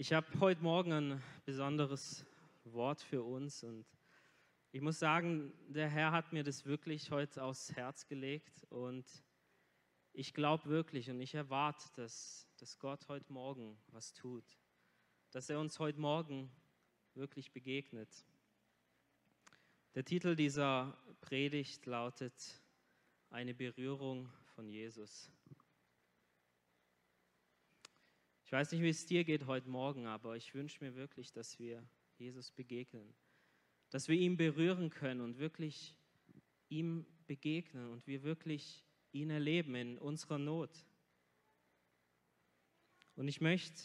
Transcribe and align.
Ich 0.00 0.12
habe 0.12 0.28
heute 0.38 0.62
Morgen 0.62 0.92
ein 0.92 1.22
besonderes 1.44 2.24
Wort 2.62 3.02
für 3.02 3.24
uns 3.24 3.64
und 3.64 3.84
ich 4.70 4.80
muss 4.80 5.00
sagen, 5.00 5.52
der 5.66 5.88
Herr 5.88 6.12
hat 6.12 6.32
mir 6.32 6.44
das 6.44 6.64
wirklich 6.64 7.10
heute 7.10 7.42
aufs 7.42 7.74
Herz 7.74 8.06
gelegt 8.06 8.64
und 8.70 9.04
ich 10.12 10.34
glaube 10.34 10.68
wirklich 10.68 11.10
und 11.10 11.20
ich 11.20 11.34
erwarte, 11.34 11.88
dass, 11.96 12.46
dass 12.58 12.78
Gott 12.78 13.08
heute 13.08 13.32
Morgen 13.32 13.76
was 13.88 14.12
tut, 14.12 14.44
dass 15.32 15.50
er 15.50 15.58
uns 15.58 15.80
heute 15.80 15.98
Morgen 15.98 16.48
wirklich 17.14 17.50
begegnet. 17.50 18.24
Der 19.96 20.04
Titel 20.04 20.36
dieser 20.36 20.96
Predigt 21.22 21.86
lautet 21.86 22.62
Eine 23.30 23.52
Berührung 23.52 24.32
von 24.54 24.68
Jesus. 24.68 25.32
Ich 28.48 28.52
weiß 28.52 28.72
nicht, 28.72 28.80
wie 28.80 28.88
es 28.88 29.04
dir 29.04 29.24
geht 29.24 29.44
heute 29.44 29.68
Morgen, 29.68 30.06
aber 30.06 30.34
ich 30.34 30.54
wünsche 30.54 30.82
mir 30.82 30.94
wirklich, 30.94 31.32
dass 31.32 31.58
wir 31.58 31.86
Jesus 32.16 32.50
begegnen, 32.50 33.14
dass 33.90 34.08
wir 34.08 34.16
ihn 34.16 34.38
berühren 34.38 34.88
können 34.88 35.20
und 35.20 35.36
wirklich 35.36 35.94
ihm 36.70 37.04
begegnen 37.26 37.90
und 37.90 38.06
wir 38.06 38.22
wirklich 38.22 38.86
ihn 39.12 39.28
erleben 39.28 39.74
in 39.74 39.98
unserer 39.98 40.38
Not. 40.38 40.70
Und 43.16 43.28
ich 43.28 43.42
möchte 43.42 43.82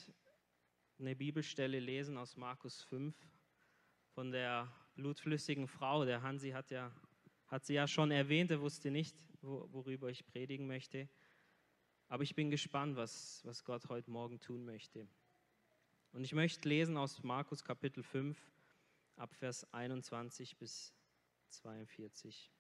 eine 0.98 1.14
Bibelstelle 1.14 1.82
lesen 1.82 2.16
aus 2.16 2.38
Markus 2.38 2.84
5 2.84 3.14
von 4.14 4.32
der 4.32 4.74
blutflüssigen 4.96 5.68
Frau. 5.68 6.06
Der 6.06 6.22
Hansi 6.22 6.52
hat, 6.52 6.72
ja, 6.72 6.90
hat 7.48 7.66
sie 7.66 7.74
ja 7.74 7.86
schon 7.86 8.12
erwähnt, 8.12 8.50
er 8.50 8.62
wusste 8.62 8.92
nicht, 8.92 9.28
worüber 9.42 10.10
ich 10.10 10.26
predigen 10.26 10.68
möchte. 10.68 11.10
Aber 12.08 12.24
ich 12.24 12.36
bin 12.36 12.50
gespannt, 12.50 12.96
was, 12.96 13.42
was 13.46 13.64
Gott 13.64 13.90
heute 13.90 14.12
Morgen 14.12 14.40
tun 14.40 14.66
möchte. 14.66 15.08
Und 16.12 16.24
ich 16.24 16.34
möchte 16.34 16.70
lesen 16.70 16.96
aus 16.98 17.24
Markus 17.24 17.64
Kapitel 17.64 18.04
5, 18.04 18.38
ab 19.16 19.34
Vers 19.34 19.72
21 19.74 20.58
bis 20.58 20.94
42. 21.50 22.52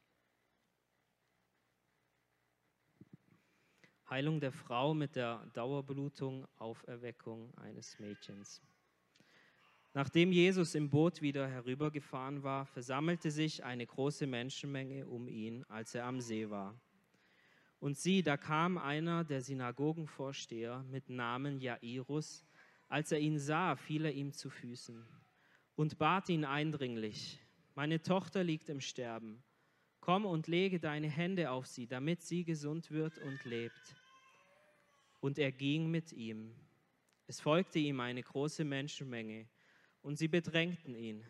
Heilung 4.09 4.39
der 4.39 4.52
Frau 4.52 4.94
mit 4.94 5.16
der 5.16 5.45
Dauerblutung, 5.53 6.47
Auferweckung 6.58 7.55
eines 7.58 7.97
Mädchens. 7.99 8.61
Nachdem 9.94 10.31
Jesus 10.31 10.73
im 10.73 10.89
Boot 10.89 11.21
wieder 11.21 11.47
herübergefahren 11.47 12.41
war, 12.41 12.66
versammelte 12.66 13.30
sich 13.30 13.64
eine 13.64 13.86
große 13.86 14.25
Menschenmenge 14.25 15.08
um 15.08 15.27
ihn, 15.27 15.64
als 15.66 15.94
er 15.94 16.05
am 16.05 16.19
See 16.19 16.49
war. 16.49 16.80
Und 17.84 17.98
sieh, 17.98 18.23
da 18.23 18.38
kam 18.38 18.78
einer 18.78 19.26
der 19.26 19.42
Synagogenvorsteher 19.42 20.86
mit 20.89 21.09
Namen 21.09 21.59
Jairus. 21.59 22.45
Als 22.88 23.12
er 23.12 23.20
ihn 23.20 23.38
sah, 23.38 23.76
fiel 23.76 24.06
er 24.06 24.14
ihm 24.14 24.31
zu 24.31 24.50
Füßen 24.50 25.06
und 25.76 25.98
bat 25.98 26.30
ihn 26.30 26.45
eindringlich, 26.45 27.42
meine 27.76 28.02
Tochter 28.02 28.42
liegt 28.42 28.70
im 28.70 28.80
Sterben. 28.80 29.44
Komm 30.00 30.26
und 30.26 30.48
lege 30.48 30.80
deine 30.80 31.09
Hände 31.09 31.52
auf 31.52 31.67
sie, 31.67 31.86
damit 31.86 32.22
sie 32.22 32.45
gesund 32.45 32.89
wird 32.89 33.17
und 33.17 33.44
lebt. 33.44 33.98
Und 35.20 35.38
er 35.38 35.52
ging 35.52 35.92
mit 35.92 36.14
ihm. 36.14 36.56
Es 37.28 37.42
folgte 37.42 37.80
ihm 37.80 38.00
eine 38.00 38.23
große 38.23 38.64
Menschenmenge, 38.64 39.50
und 40.02 40.17
sie 40.17 40.30
bedrängten 40.30 40.95
ihn. 40.95 41.26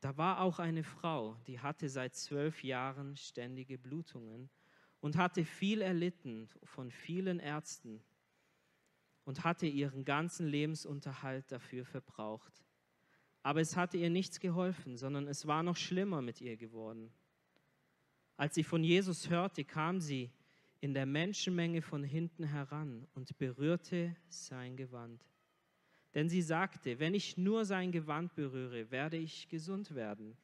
Da 0.00 0.18
war 0.18 0.42
auch 0.42 0.58
eine 0.58 0.84
Frau, 0.84 1.38
die 1.46 1.58
hatte 1.58 1.88
seit 1.88 2.14
zwölf 2.14 2.62
Jahren 2.62 3.16
ständige 3.16 3.78
Blutungen 3.78 4.50
und 5.00 5.16
hatte 5.16 5.44
viel 5.44 5.80
erlitten 5.80 6.48
von 6.64 6.90
vielen 6.90 7.38
Ärzten 7.38 8.02
und 9.24 9.44
hatte 9.44 9.66
ihren 9.66 10.04
ganzen 10.04 10.46
Lebensunterhalt 10.46 11.50
dafür 11.52 11.84
verbraucht. 11.84 12.64
Aber 13.42 13.60
es 13.60 13.76
hatte 13.76 13.96
ihr 13.96 14.10
nichts 14.10 14.40
geholfen, 14.40 14.96
sondern 14.96 15.28
es 15.28 15.46
war 15.46 15.62
noch 15.62 15.76
schlimmer 15.76 16.22
mit 16.22 16.40
ihr 16.40 16.56
geworden. 16.56 17.12
Als 18.36 18.54
sie 18.54 18.64
von 18.64 18.84
Jesus 18.84 19.30
hörte, 19.30 19.64
kam 19.64 20.00
sie 20.00 20.30
in 20.80 20.94
der 20.94 21.06
Menschenmenge 21.06 21.82
von 21.82 22.04
hinten 22.04 22.44
heran 22.44 23.06
und 23.14 23.36
berührte 23.38 24.16
sein 24.28 24.76
Gewand. 24.76 25.24
Denn 26.14 26.28
sie 26.28 26.42
sagte, 26.42 26.98
wenn 26.98 27.14
ich 27.14 27.36
nur 27.36 27.64
sein 27.64 27.92
Gewand 27.92 28.34
berühre, 28.34 28.90
werde 28.90 29.16
ich 29.16 29.48
gesund 29.48 29.94
werden. 29.94 30.36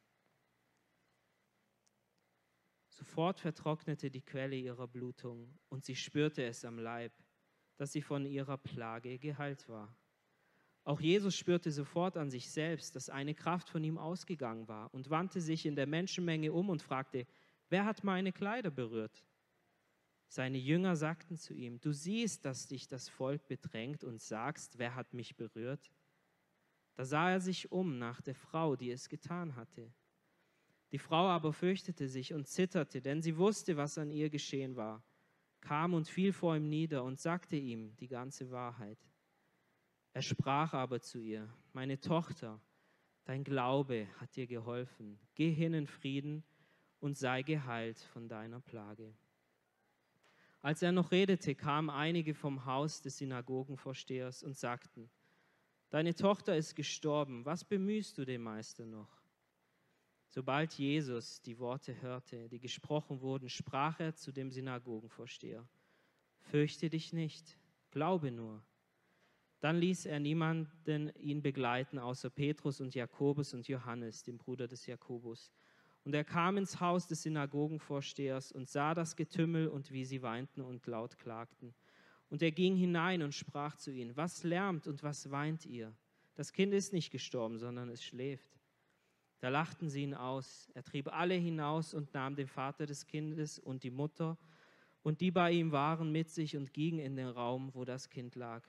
Sofort 2.94 3.41
vertrocknete 3.41 4.09
die 4.09 4.21
Quelle 4.21 4.55
ihrer 4.55 4.87
Blutung 4.87 5.59
und 5.69 5.84
sie 5.84 5.97
spürte 5.97 6.44
es 6.44 6.65
am 6.65 6.78
Leib, 6.78 7.12
dass 7.77 7.91
sie 7.91 8.03
von 8.03 8.25
ihrer 8.25 8.56
Plage 8.56 9.19
geheilt 9.19 9.69
war. 9.69 9.97
Auch 10.84 11.00
Jesus 11.00 11.34
spürte 11.34 11.72
sofort 11.72 12.16
an 12.16 12.31
sich 12.31 12.49
selbst, 12.49 12.94
dass 12.94 13.09
eine 13.09 13.34
Kraft 13.34 13.69
von 13.69 13.82
ihm 13.82 13.99
ausgegangen 13.99 14.69
war 14.69 14.94
und 14.94 15.10
wandte 15.10 15.41
sich 15.41 15.66
in 15.66 15.75
der 15.75 15.88
Menschenmenge 15.88 16.53
um 16.53 16.69
und 16.69 16.82
fragte, 16.82 17.27
wer 17.69 17.84
hat 17.84 18.05
meine 18.05 18.32
Kleider 18.32 18.71
berührt? 18.71 19.25
Seine 20.28 20.59
Jünger 20.59 20.94
sagten 20.94 21.37
zu 21.37 21.53
ihm, 21.53 21.81
du 21.81 21.93
siehst, 21.93 22.44
dass 22.44 22.69
dich 22.69 22.87
das 22.87 23.09
Volk 23.09 23.49
bedrängt 23.49 24.05
und 24.05 24.21
sagst, 24.21 24.78
wer 24.78 24.94
hat 24.94 25.15
mich 25.15 25.34
berührt? 25.34 25.91
Da 26.94 27.05
sah 27.05 27.32
er 27.32 27.41
sich 27.41 27.72
um 27.72 27.99
nach 27.99 28.21
der 28.21 28.37
Frau, 28.37 28.76
die 28.76 28.93
es 28.93 29.09
getan 29.09 29.56
hatte. 29.56 29.93
Die 30.94 31.00
Frau 31.00 31.27
aber 31.27 31.53
fürchtete 31.53 32.06
sich 32.06 32.34
und 32.34 32.47
zitterte, 32.47 33.03
denn 33.03 33.21
sie 33.21 33.37
wusste, 33.37 33.77
was 33.77 33.99
an 33.99 34.12
ihr 34.12 34.31
geschehen 34.31 34.77
war, 34.77 35.03
kam 35.60 35.93
und 35.93 36.06
fiel 36.06 36.32
vor 36.32 36.55
ihm 36.55 36.69
nieder 36.69 37.03
und 37.03 37.19
sagte 37.19 37.56
ihm 37.56 37.97
die 37.97 38.06
ganze 38.06 38.53
Wahrheit. 38.53 39.00
Er 40.12 40.22
sprach 40.22 40.72
aber 40.72 41.00
zu 41.00 41.19
ihr, 41.19 41.53
meine 41.72 41.99
Tochter, 41.99 42.60
dein 43.25 43.43
Glaube 43.43 44.06
hat 44.21 44.37
dir 44.37 44.47
geholfen, 44.47 45.19
geh 45.34 45.50
hin 45.50 45.75
in 45.75 45.88
Frieden 45.88 46.44
und 47.00 47.19
sei 47.19 47.43
geheilt 47.43 47.99
von 47.99 48.28
deiner 48.28 48.61
Plage. 48.61 49.16
Als 50.62 50.81
er 50.81 50.93
noch 50.93 51.11
redete, 51.11 51.56
kamen 51.56 51.91
einige 51.91 52.34
vom 52.34 52.66
Haus 52.66 53.03
des 53.03 53.19
Synagogenvorstehers 53.19 54.44
und 54.44 54.56
sagten, 54.56 55.11
Deine 55.91 56.15
Tochter 56.15 56.56
ist 56.56 56.76
gestorben, 56.76 57.44
was 57.44 57.65
bemühst 57.65 58.16
du 58.16 58.25
den 58.25 58.43
Meister 58.43 58.87
noch? 58.87 59.23
Sobald 60.34 60.72
Jesus 60.72 61.40
die 61.42 61.60
Worte 61.60 62.02
hörte, 62.02 62.48
die 62.48 62.58
gesprochen 62.58 63.20
wurden, 63.20 63.48
sprach 63.48 64.00
er 64.00 64.16
zu 64.16 64.32
dem 64.32 64.50
Synagogenvorsteher, 64.50 65.64
Fürchte 66.40 66.90
dich 66.90 67.12
nicht, 67.12 67.56
glaube 67.92 68.32
nur. 68.32 68.60
Dann 69.60 69.78
ließ 69.78 70.06
er 70.06 70.18
niemanden 70.18 71.12
ihn 71.20 71.40
begleiten, 71.40 72.00
außer 72.00 72.30
Petrus 72.30 72.80
und 72.80 72.96
Jakobus 72.96 73.54
und 73.54 73.68
Johannes, 73.68 74.24
dem 74.24 74.36
Bruder 74.36 74.66
des 74.66 74.86
Jakobus. 74.86 75.52
Und 76.02 76.16
er 76.16 76.24
kam 76.24 76.56
ins 76.56 76.80
Haus 76.80 77.06
des 77.06 77.22
Synagogenvorstehers 77.22 78.50
und 78.50 78.68
sah 78.68 78.92
das 78.92 79.14
Getümmel 79.14 79.68
und 79.68 79.92
wie 79.92 80.04
sie 80.04 80.20
weinten 80.22 80.62
und 80.62 80.84
laut 80.88 81.16
klagten. 81.16 81.76
Und 82.28 82.42
er 82.42 82.50
ging 82.50 82.74
hinein 82.74 83.22
und 83.22 83.36
sprach 83.36 83.76
zu 83.76 83.92
ihnen, 83.92 84.16
was 84.16 84.42
lärmt 84.42 84.88
und 84.88 85.04
was 85.04 85.30
weint 85.30 85.64
ihr? 85.64 85.94
Das 86.34 86.52
Kind 86.52 86.74
ist 86.74 86.92
nicht 86.92 87.12
gestorben, 87.12 87.56
sondern 87.56 87.88
es 87.88 88.02
schläft. 88.02 88.53
Da 89.40 89.48
lachten 89.48 89.88
sie 89.88 90.02
ihn 90.02 90.14
aus. 90.14 90.70
Er 90.74 90.82
trieb 90.82 91.12
alle 91.12 91.34
hinaus 91.34 91.94
und 91.94 92.14
nahm 92.14 92.34
den 92.34 92.48
Vater 92.48 92.86
des 92.86 93.06
Kindes 93.06 93.58
und 93.58 93.82
die 93.82 93.90
Mutter 93.90 94.38
und 95.02 95.20
die 95.20 95.30
bei 95.30 95.52
ihm 95.52 95.70
waren 95.70 96.10
mit 96.10 96.30
sich 96.30 96.56
und 96.56 96.72
ging 96.72 96.98
in 96.98 97.14
den 97.14 97.28
Raum, 97.28 97.74
wo 97.74 97.84
das 97.84 98.08
Kind 98.08 98.34
lag. 98.36 98.66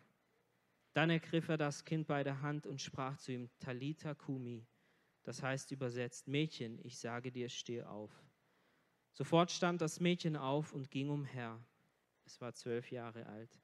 Dann 0.93 1.09
ergriff 1.09 1.47
er 1.49 1.57
das 1.57 1.85
Kind 1.85 2.07
bei 2.07 2.23
der 2.23 2.41
Hand 2.41 2.67
und 2.67 2.81
sprach 2.81 3.17
zu 3.17 3.31
ihm, 3.31 3.49
Talita 3.59 4.13
Kumi, 4.13 4.65
das 5.23 5.41
heißt 5.41 5.71
übersetzt, 5.71 6.27
Mädchen, 6.27 6.79
ich 6.83 6.97
sage 6.97 7.31
dir, 7.31 7.49
steh 7.49 7.83
auf. 7.83 8.11
Sofort 9.13 9.49
stand 9.49 9.81
das 9.81 10.01
Mädchen 10.01 10.35
auf 10.35 10.73
und 10.73 10.91
ging 10.91 11.09
umher. 11.09 11.59
Es 12.25 12.41
war 12.41 12.53
zwölf 12.53 12.91
Jahre 12.91 13.25
alt. 13.27 13.61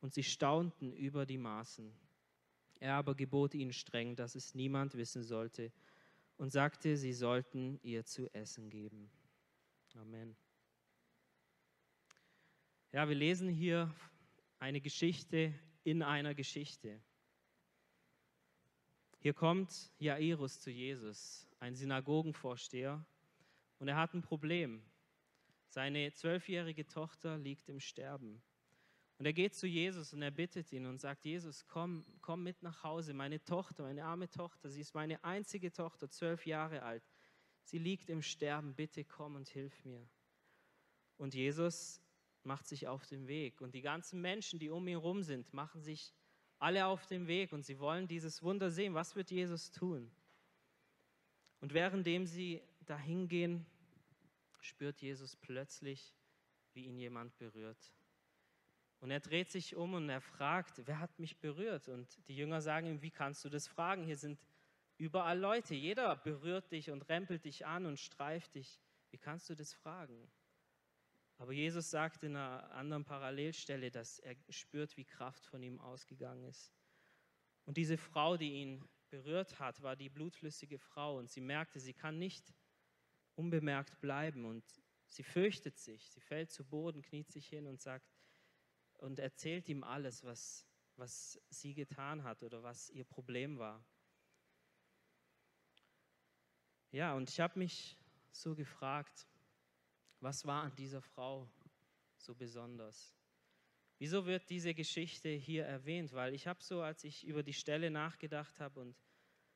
Und 0.00 0.14
sie 0.14 0.22
staunten 0.22 0.92
über 0.92 1.26
die 1.26 1.38
Maßen. 1.38 1.92
Er 2.78 2.94
aber 2.94 3.14
gebot 3.14 3.54
ihnen 3.54 3.72
streng, 3.72 4.14
dass 4.14 4.36
es 4.36 4.54
niemand 4.54 4.94
wissen 4.96 5.22
sollte, 5.22 5.72
und 6.40 6.48
sagte, 6.48 6.96
sie 6.96 7.12
sollten 7.12 7.78
ihr 7.82 8.06
zu 8.06 8.26
essen 8.32 8.70
geben. 8.70 9.10
Amen. 9.92 10.34
Ja, 12.92 13.06
wir 13.06 13.14
lesen 13.14 13.50
hier 13.50 13.94
eine 14.58 14.80
Geschichte 14.80 15.52
in 15.84 16.02
einer 16.02 16.34
Geschichte. 16.34 16.98
Hier 19.18 19.34
kommt 19.34 19.92
Jairus 19.98 20.62
zu 20.62 20.70
Jesus, 20.70 21.46
ein 21.58 21.74
Synagogenvorsteher, 21.74 23.04
und 23.78 23.88
er 23.88 23.96
hat 23.96 24.14
ein 24.14 24.22
Problem. 24.22 24.82
Seine 25.68 26.10
zwölfjährige 26.14 26.86
Tochter 26.86 27.36
liegt 27.36 27.68
im 27.68 27.80
Sterben. 27.80 28.40
Und 29.20 29.26
er 29.26 29.34
geht 29.34 29.54
zu 29.54 29.66
Jesus 29.66 30.14
und 30.14 30.22
er 30.22 30.30
bittet 30.30 30.72
ihn 30.72 30.86
und 30.86 30.98
sagt, 30.98 31.26
Jesus, 31.26 31.66
komm, 31.66 32.06
komm 32.22 32.42
mit 32.42 32.62
nach 32.62 32.84
Hause. 32.84 33.12
Meine 33.12 33.44
Tochter, 33.44 33.82
meine 33.82 34.02
arme 34.02 34.30
Tochter, 34.30 34.70
sie 34.70 34.80
ist 34.80 34.94
meine 34.94 35.22
einzige 35.22 35.70
Tochter, 35.70 36.08
zwölf 36.08 36.46
Jahre 36.46 36.82
alt. 36.82 37.06
Sie 37.64 37.76
liegt 37.76 38.08
im 38.08 38.22
Sterben, 38.22 38.74
bitte 38.74 39.04
komm 39.04 39.36
und 39.36 39.46
hilf 39.46 39.84
mir. 39.84 40.08
Und 41.18 41.34
Jesus 41.34 42.00
macht 42.44 42.66
sich 42.66 42.88
auf 42.88 43.04
den 43.04 43.28
Weg 43.28 43.60
und 43.60 43.74
die 43.74 43.82
ganzen 43.82 44.22
Menschen, 44.22 44.58
die 44.58 44.70
um 44.70 44.88
ihn 44.88 44.92
herum 44.92 45.22
sind, 45.22 45.52
machen 45.52 45.82
sich 45.82 46.14
alle 46.58 46.86
auf 46.86 47.04
dem 47.04 47.26
Weg 47.26 47.52
und 47.52 47.62
sie 47.62 47.78
wollen 47.78 48.08
dieses 48.08 48.42
Wunder 48.42 48.70
sehen. 48.70 48.94
Was 48.94 49.16
wird 49.16 49.30
Jesus 49.30 49.70
tun? 49.70 50.10
Und 51.60 51.74
währenddem 51.74 52.24
sie 52.24 52.62
dahin 52.86 53.28
gehen, 53.28 53.66
spürt 54.62 55.02
Jesus 55.02 55.36
plötzlich, 55.36 56.16
wie 56.72 56.86
ihn 56.86 56.96
jemand 56.96 57.36
berührt. 57.36 57.92
Und 59.00 59.10
er 59.10 59.20
dreht 59.20 59.50
sich 59.50 59.76
um 59.76 59.94
und 59.94 60.08
er 60.10 60.20
fragt, 60.20 60.82
wer 60.86 60.98
hat 60.98 61.18
mich 61.18 61.38
berührt? 61.38 61.88
Und 61.88 62.28
die 62.28 62.36
Jünger 62.36 62.60
sagen 62.60 62.86
ihm, 62.86 63.02
wie 63.02 63.10
kannst 63.10 63.44
du 63.44 63.48
das 63.48 63.66
fragen? 63.66 64.04
Hier 64.04 64.18
sind 64.18 64.38
überall 64.98 65.38
Leute, 65.38 65.74
jeder 65.74 66.16
berührt 66.16 66.70
dich 66.70 66.90
und 66.90 67.08
rempelt 67.08 67.46
dich 67.46 67.64
an 67.64 67.86
und 67.86 67.98
streift 67.98 68.54
dich. 68.54 68.78
Wie 69.10 69.18
kannst 69.18 69.48
du 69.48 69.54
das 69.54 69.72
fragen? 69.72 70.30
Aber 71.38 71.52
Jesus 71.52 71.90
sagt 71.90 72.22
in 72.22 72.36
einer 72.36 72.70
anderen 72.72 73.06
Parallelstelle, 73.06 73.90
dass 73.90 74.18
er 74.18 74.36
spürt, 74.50 74.98
wie 74.98 75.06
Kraft 75.06 75.46
von 75.46 75.62
ihm 75.62 75.80
ausgegangen 75.80 76.44
ist. 76.44 76.70
Und 77.64 77.78
diese 77.78 77.96
Frau, 77.96 78.36
die 78.36 78.52
ihn 78.52 78.86
berührt 79.08 79.58
hat, 79.58 79.80
war 79.80 79.96
die 79.96 80.10
blutflüssige 80.10 80.78
Frau 80.78 81.16
und 81.16 81.30
sie 81.30 81.40
merkte, 81.40 81.80
sie 81.80 81.94
kann 81.94 82.18
nicht 82.18 82.54
unbemerkt 83.36 83.98
bleiben 84.00 84.44
und 84.44 84.62
sie 85.06 85.22
fürchtet 85.22 85.78
sich. 85.78 86.10
Sie 86.10 86.20
fällt 86.20 86.50
zu 86.50 86.62
Boden, 86.62 87.00
kniet 87.00 87.30
sich 87.30 87.48
hin 87.48 87.66
und 87.66 87.80
sagt 87.80 88.19
und 89.00 89.18
erzählt 89.18 89.68
ihm 89.68 89.82
alles, 89.82 90.24
was, 90.24 90.66
was 90.96 91.40
sie 91.48 91.74
getan 91.74 92.22
hat 92.24 92.42
oder 92.42 92.62
was 92.62 92.90
ihr 92.90 93.04
Problem 93.04 93.58
war. 93.58 93.84
Ja, 96.92 97.14
und 97.14 97.30
ich 97.30 97.40
habe 97.40 97.58
mich 97.58 97.96
so 98.32 98.54
gefragt, 98.54 99.26
was 100.20 100.44
war 100.44 100.64
an 100.64 100.74
dieser 100.76 101.00
Frau 101.00 101.48
so 102.16 102.34
besonders? 102.34 103.14
Wieso 103.98 104.26
wird 104.26 104.48
diese 104.50 104.74
Geschichte 104.74 105.28
hier 105.28 105.64
erwähnt? 105.64 106.12
Weil 106.12 106.34
ich 106.34 106.46
habe 106.46 106.62
so, 106.62 106.82
als 106.82 107.04
ich 107.04 107.24
über 107.24 107.42
die 107.42 107.52
Stelle 107.52 107.90
nachgedacht 107.90 108.58
habe 108.58 108.80
und 108.80 108.96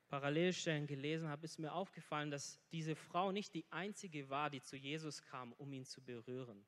Parallelstellen 0.09 0.87
gelesen 0.87 1.29
habe, 1.29 1.45
ist 1.45 1.59
mir 1.59 1.73
aufgefallen, 1.73 2.31
dass 2.31 2.61
diese 2.71 2.95
Frau 2.95 3.33
nicht 3.33 3.55
die 3.55 3.65
einzige 3.71 4.29
war, 4.29 4.51
die 4.51 4.61
zu 4.61 4.77
Jesus 4.77 5.23
kam, 5.23 5.53
um 5.55 5.73
ihn 5.73 5.85
zu 5.85 6.03
berühren. 6.03 6.65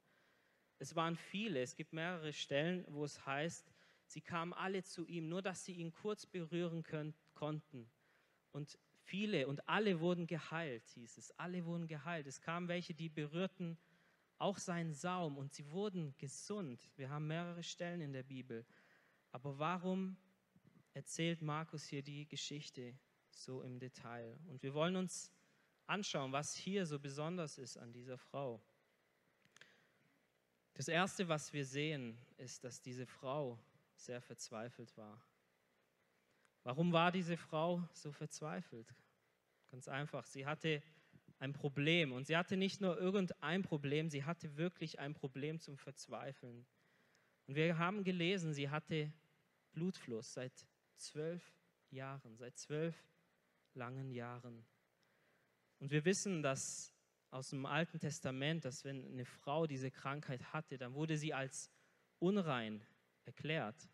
Es 0.79 0.95
waren 0.95 1.17
viele, 1.17 1.63
es 1.63 1.75
gibt 1.75 1.93
mehrere 1.93 2.33
Stellen, 2.33 2.85
wo 2.89 3.05
es 3.05 3.25
heißt, 3.25 3.73
sie 4.07 4.21
kamen 4.21 4.53
alle 4.53 4.83
zu 4.83 5.07
ihm, 5.07 5.29
nur 5.29 5.43
dass 5.43 5.65
sie 5.65 5.73
ihn 5.73 5.93
kurz 5.93 6.27
berühren 6.27 6.83
können, 6.83 7.15
konnten. 7.35 7.91
Und 8.53 8.79
viele 9.05 9.47
und 9.47 9.69
alle 9.69 10.01
wurden 10.01 10.27
geheilt, 10.27 10.87
hieß 10.89 11.19
es. 11.19 11.31
Alle 11.39 11.65
wurden 11.65 11.87
geheilt. 11.87 12.27
Es 12.27 12.41
kamen 12.41 12.69
welche, 12.69 12.95
die 12.95 13.09
berührten 13.09 13.79
auch 14.39 14.59
seinen 14.59 14.93
Saum 14.93 15.39
und 15.39 15.55
sie 15.55 15.71
wurden 15.71 16.15
gesund. 16.19 16.91
Wir 16.97 17.09
haben 17.09 17.27
mehrere 17.27 17.63
Stellen 17.63 18.01
in 18.01 18.13
der 18.13 18.23
Bibel. 18.23 18.67
Aber 19.33 19.59
warum 19.59 20.17
erzählt 20.93 21.43
Markus 21.43 21.85
hier 21.85 22.03
die 22.03 22.27
Geschichte 22.29 22.99
so 23.31 23.63
im 23.63 23.79
Detail? 23.79 24.39
Und 24.49 24.63
wir 24.63 24.75
wollen 24.75 24.97
uns 24.97 25.33
anschauen, 25.87 26.33
was 26.33 26.55
hier 26.55 26.85
so 26.87 26.99
besonders 26.99 27.59
ist 27.59 27.77
an 27.77 27.93
dieser 27.93 28.19
Frau. 28.19 28.63
Das 30.77 30.89
Erste, 30.89 31.27
was 31.27 31.55
wir 31.55 31.65
sehen, 31.65 32.19
ist, 32.37 32.63
dass 32.63 32.83
diese 32.83 33.07
Frau 33.07 33.59
sehr 33.95 34.21
verzweifelt 34.21 34.95
war. 34.99 35.19
Warum 36.65 36.93
war 36.93 37.11
diese 37.11 37.39
Frau 37.39 37.83
so 37.95 38.13
verzweifelt? 38.13 38.95
Ganz 39.71 39.89
einfach, 39.89 40.27
sie 40.27 40.45
hatte 40.45 40.83
ein 41.39 41.55
Problem. 41.55 42.13
Und 42.13 42.27
sie 42.27 42.37
hatte 42.37 42.59
nicht 42.59 42.83
nur 42.83 42.99
irgendein 42.99 43.63
Problem, 43.63 44.11
sie 44.11 44.25
hatte 44.25 44.55
wirklich 44.59 44.99
ein 44.99 45.15
Problem 45.15 45.61
zum 45.61 45.79
Verzweifeln. 45.79 46.67
Und 47.47 47.55
wir 47.55 47.79
haben 47.79 48.05
gelesen, 48.05 48.53
sie 48.53 48.69
hatte 48.69 49.11
Blutfluss 49.73 50.35
seit 50.35 50.67
zwölf 50.97 51.43
Jahren, 51.91 52.37
seit 52.37 52.59
zwölf 52.59 52.95
langen 53.73 54.11
Jahren. 54.11 54.63
Und 55.79 55.91
wir 55.91 56.05
wissen, 56.05 56.43
dass 56.43 56.93
aus 57.37 57.51
dem 57.51 57.67
Alten 57.67 58.01
Testament, 58.01 58.65
dass 58.65 58.85
wenn 58.85 59.07
eine 59.13 59.27
Frau 59.27 59.67
diese 59.67 59.91
Krankheit 59.91 60.53
hatte, 60.53 60.79
dann 60.79 60.95
wurde 60.95 61.19
sie 61.19 61.35
als 61.35 61.71
unrein 62.19 62.83
erklärt. 63.27 63.89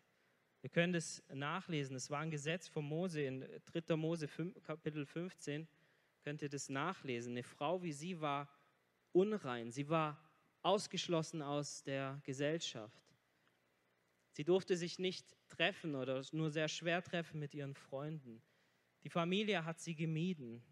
Wir 0.61 0.69
können 0.69 0.93
das 0.93 1.21
nachlesen. 1.27 1.97
Es 1.97 2.09
war 2.09 2.19
ein 2.19 2.31
Gesetz 2.31 2.69
von 2.69 2.85
Mose 2.85 3.21
in 3.21 3.45
3. 3.65 3.97
Mose 3.97 4.29
5, 4.29 4.63
Kapitel 4.63 5.05
15 5.05 5.67
könnt 6.23 6.41
ihr 6.41 6.47
das 6.47 6.69
nachlesen. 6.69 7.33
Eine 7.33 7.43
Frau 7.43 7.83
wie 7.83 7.91
sie 7.91 8.21
war 8.21 8.47
unrein, 9.11 9.71
sie 9.71 9.89
war 9.89 10.17
ausgeschlossen 10.61 11.41
aus 11.41 11.83
der 11.83 12.21
Gesellschaft. 12.23 13.03
Sie 14.31 14.45
durfte 14.45 14.77
sich 14.77 14.99
nicht 14.99 15.35
treffen 15.49 15.95
oder 15.95 16.23
nur 16.31 16.49
sehr 16.49 16.69
schwer 16.69 17.03
treffen 17.03 17.39
mit 17.39 17.53
ihren 17.53 17.75
Freunden. 17.75 18.41
Die 19.03 19.09
Familie 19.09 19.65
hat 19.65 19.81
sie 19.81 19.95
gemieden. 19.95 20.63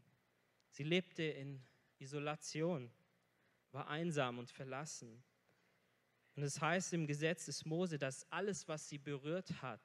Sie 0.69 0.83
lebte 0.83 1.23
in 1.23 1.61
Isolation, 2.01 2.91
war 3.71 3.87
einsam 3.87 4.39
und 4.39 4.49
verlassen. 4.49 5.23
Und 6.35 6.43
es 6.43 6.59
heißt 6.59 6.93
im 6.93 7.07
Gesetz 7.07 7.45
des 7.45 7.65
Mose, 7.65 7.97
dass 7.97 8.29
alles, 8.31 8.67
was 8.67 8.89
sie 8.89 8.97
berührt 8.97 9.61
hat, 9.61 9.81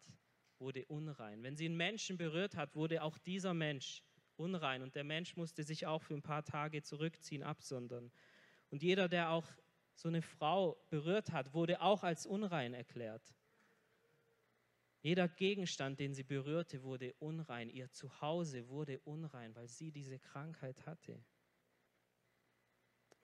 wurde 0.58 0.86
unrein. 0.86 1.42
Wenn 1.42 1.56
sie 1.56 1.66
einen 1.66 1.76
Menschen 1.76 2.16
berührt 2.16 2.56
hat, 2.56 2.74
wurde 2.74 3.02
auch 3.02 3.18
dieser 3.18 3.54
Mensch 3.54 4.02
unrein 4.36 4.82
und 4.82 4.94
der 4.94 5.04
Mensch 5.04 5.36
musste 5.36 5.64
sich 5.64 5.86
auch 5.86 6.02
für 6.02 6.14
ein 6.14 6.22
paar 6.22 6.44
Tage 6.44 6.82
zurückziehen, 6.82 7.42
absondern. 7.42 8.10
Und 8.70 8.82
jeder, 8.82 9.08
der 9.08 9.30
auch 9.30 9.46
so 9.94 10.08
eine 10.08 10.22
Frau 10.22 10.76
berührt 10.90 11.32
hat, 11.32 11.54
wurde 11.54 11.80
auch 11.80 12.02
als 12.02 12.26
unrein 12.26 12.74
erklärt. 12.74 13.34
Jeder 15.00 15.28
Gegenstand, 15.28 16.00
den 16.00 16.14
sie 16.14 16.24
berührte, 16.24 16.82
wurde 16.82 17.14
unrein. 17.18 17.70
Ihr 17.70 17.90
Zuhause 17.92 18.68
wurde 18.68 18.98
unrein, 19.00 19.54
weil 19.54 19.68
sie 19.68 19.92
diese 19.92 20.18
Krankheit 20.18 20.84
hatte. 20.84 21.22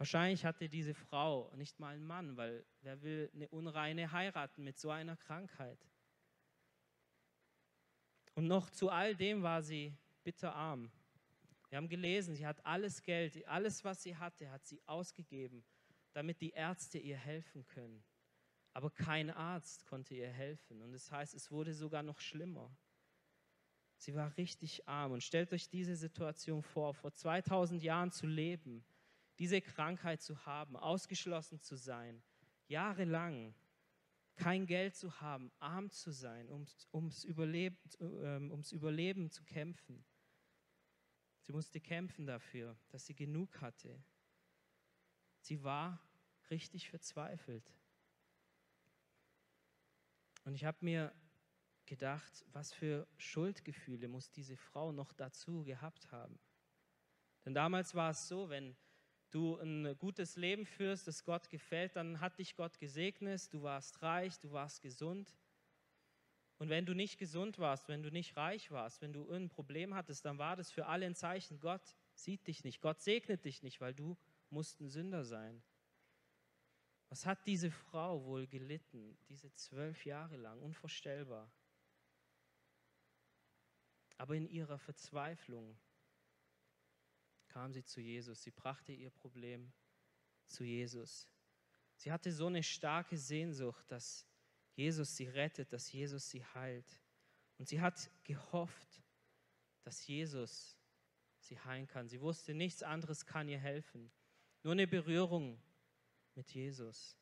Wahrscheinlich 0.02 0.44
hatte 0.44 0.68
diese 0.68 0.94
Frau 0.94 1.48
nicht 1.54 1.78
mal 1.78 1.94
einen 1.94 2.04
Mann, 2.04 2.36
weil 2.36 2.66
wer 2.80 3.00
will 3.02 3.30
eine 3.32 3.48
Unreine 3.50 4.10
heiraten 4.10 4.64
mit 4.64 4.76
so 4.76 4.90
einer 4.90 5.16
Krankheit? 5.16 5.78
Und 8.34 8.48
noch 8.48 8.68
zu 8.70 8.90
all 8.90 9.14
dem 9.14 9.44
war 9.44 9.62
sie 9.62 9.96
bitterarm. 10.24 10.90
Wir 11.68 11.76
haben 11.76 11.88
gelesen, 11.88 12.34
sie 12.34 12.44
hat 12.44 12.66
alles 12.66 13.00
Geld, 13.04 13.46
alles, 13.46 13.84
was 13.84 14.02
sie 14.02 14.16
hatte, 14.16 14.50
hat 14.50 14.66
sie 14.66 14.82
ausgegeben, 14.86 15.64
damit 16.14 16.40
die 16.40 16.50
Ärzte 16.50 16.98
ihr 16.98 17.16
helfen 17.16 17.64
können. 17.68 18.02
Aber 18.72 18.90
kein 18.90 19.30
Arzt 19.30 19.86
konnte 19.86 20.16
ihr 20.16 20.32
helfen. 20.32 20.82
Und 20.82 20.90
das 20.90 21.12
heißt, 21.12 21.32
es 21.32 21.48
wurde 21.52 21.74
sogar 21.74 22.02
noch 22.02 22.18
schlimmer. 22.18 22.76
Sie 23.98 24.16
war 24.16 24.36
richtig 24.36 24.88
arm. 24.88 25.12
Und 25.12 25.22
stellt 25.22 25.52
euch 25.52 25.68
diese 25.68 25.94
Situation 25.94 26.60
vor, 26.60 26.92
vor 26.92 27.14
2000 27.14 27.84
Jahren 27.84 28.10
zu 28.10 28.26
leben, 28.26 28.84
diese 29.42 29.60
Krankheit 29.60 30.22
zu 30.22 30.46
haben, 30.46 30.76
ausgeschlossen 30.76 31.60
zu 31.60 31.74
sein, 31.74 32.22
jahrelang 32.68 33.56
kein 34.36 34.66
Geld 34.66 34.94
zu 34.94 35.20
haben, 35.20 35.50
arm 35.58 35.90
zu 35.90 36.12
sein, 36.12 36.48
ums, 36.48 36.86
ums, 36.92 37.24
Überleben, 37.24 37.76
ähm, 37.98 38.52
ums 38.52 38.70
Überleben 38.70 39.32
zu 39.32 39.42
kämpfen. 39.42 40.04
Sie 41.40 41.50
musste 41.50 41.80
kämpfen 41.80 42.24
dafür, 42.24 42.78
dass 42.90 43.04
sie 43.04 43.16
genug 43.16 43.60
hatte. 43.60 44.00
Sie 45.40 45.64
war 45.64 46.00
richtig 46.48 46.88
verzweifelt. 46.88 47.74
Und 50.44 50.54
ich 50.54 50.64
habe 50.64 50.78
mir 50.82 51.12
gedacht, 51.86 52.44
was 52.52 52.72
für 52.72 53.08
Schuldgefühle 53.16 54.06
muss 54.06 54.30
diese 54.30 54.56
Frau 54.56 54.92
noch 54.92 55.12
dazu 55.12 55.64
gehabt 55.64 56.12
haben. 56.12 56.38
Denn 57.44 57.54
damals 57.54 57.96
war 57.96 58.12
es 58.12 58.28
so, 58.28 58.48
wenn 58.48 58.76
du 59.34 59.56
ein 59.56 59.96
gutes 59.98 60.36
Leben 60.36 60.66
führst, 60.66 61.08
das 61.08 61.24
Gott 61.24 61.48
gefällt, 61.50 61.96
dann 61.96 62.20
hat 62.20 62.38
dich 62.38 62.54
Gott 62.54 62.78
gesegnet, 62.78 63.52
du 63.52 63.62
warst 63.62 64.02
reich, 64.02 64.38
du 64.38 64.52
warst 64.52 64.82
gesund. 64.82 65.34
Und 66.58 66.68
wenn 66.68 66.86
du 66.86 66.94
nicht 66.94 67.18
gesund 67.18 67.58
warst, 67.58 67.88
wenn 67.88 68.02
du 68.02 68.10
nicht 68.10 68.36
reich 68.36 68.70
warst, 68.70 69.02
wenn 69.02 69.12
du 69.12 69.28
ein 69.30 69.48
Problem 69.48 69.94
hattest, 69.94 70.24
dann 70.24 70.38
war 70.38 70.54
das 70.54 70.70
für 70.70 70.86
alle 70.86 71.06
ein 71.06 71.16
Zeichen, 71.16 71.58
Gott 71.58 71.96
sieht 72.14 72.46
dich 72.46 72.62
nicht, 72.62 72.80
Gott 72.80 73.00
segnet 73.00 73.44
dich 73.44 73.62
nicht, 73.62 73.80
weil 73.80 73.94
du 73.94 74.16
musst 74.50 74.80
ein 74.80 74.88
Sünder 74.88 75.24
sein. 75.24 75.62
Was 77.08 77.26
hat 77.26 77.46
diese 77.46 77.70
Frau 77.70 78.24
wohl 78.24 78.46
gelitten, 78.46 79.18
diese 79.28 79.52
zwölf 79.54 80.06
Jahre 80.06 80.36
lang, 80.36 80.62
unvorstellbar. 80.62 81.50
Aber 84.18 84.36
in 84.36 84.46
ihrer 84.48 84.78
Verzweiflung 84.78 85.76
kam 87.52 87.72
sie 87.72 87.84
zu 87.84 88.00
Jesus, 88.00 88.42
sie 88.42 88.50
brachte 88.50 88.92
ihr 88.92 89.10
Problem 89.10 89.72
zu 90.46 90.64
Jesus. 90.64 91.28
Sie 91.96 92.10
hatte 92.10 92.32
so 92.32 92.46
eine 92.46 92.62
starke 92.62 93.16
Sehnsucht, 93.16 93.84
dass 93.90 94.26
Jesus 94.74 95.16
sie 95.16 95.28
rettet, 95.28 95.72
dass 95.72 95.92
Jesus 95.92 96.28
sie 96.30 96.44
heilt. 96.44 97.00
Und 97.58 97.68
sie 97.68 97.80
hat 97.80 98.10
gehofft, 98.24 99.02
dass 99.82 100.06
Jesus 100.06 100.76
sie 101.40 101.58
heilen 101.60 101.86
kann. 101.86 102.08
Sie 102.08 102.20
wusste, 102.20 102.54
nichts 102.54 102.82
anderes 102.82 103.26
kann 103.26 103.48
ihr 103.48 103.58
helfen. 103.58 104.10
Nur 104.62 104.72
eine 104.72 104.86
Berührung 104.86 105.60
mit 106.34 106.50
Jesus. 106.52 107.16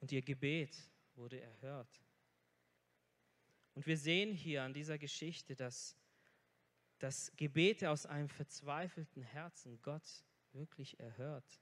Und 0.00 0.12
ihr 0.12 0.22
Gebet 0.22 0.76
wurde 1.14 1.40
erhört. 1.40 2.04
Und 3.74 3.86
wir 3.86 3.96
sehen 3.96 4.32
hier 4.32 4.62
an 4.62 4.72
dieser 4.72 4.98
Geschichte, 4.98 5.56
dass, 5.56 5.96
dass 6.98 7.32
Gebete 7.36 7.90
aus 7.90 8.06
einem 8.06 8.28
verzweifelten 8.28 9.22
Herzen 9.22 9.80
Gott 9.82 10.24
wirklich 10.52 10.98
erhört. 11.00 11.60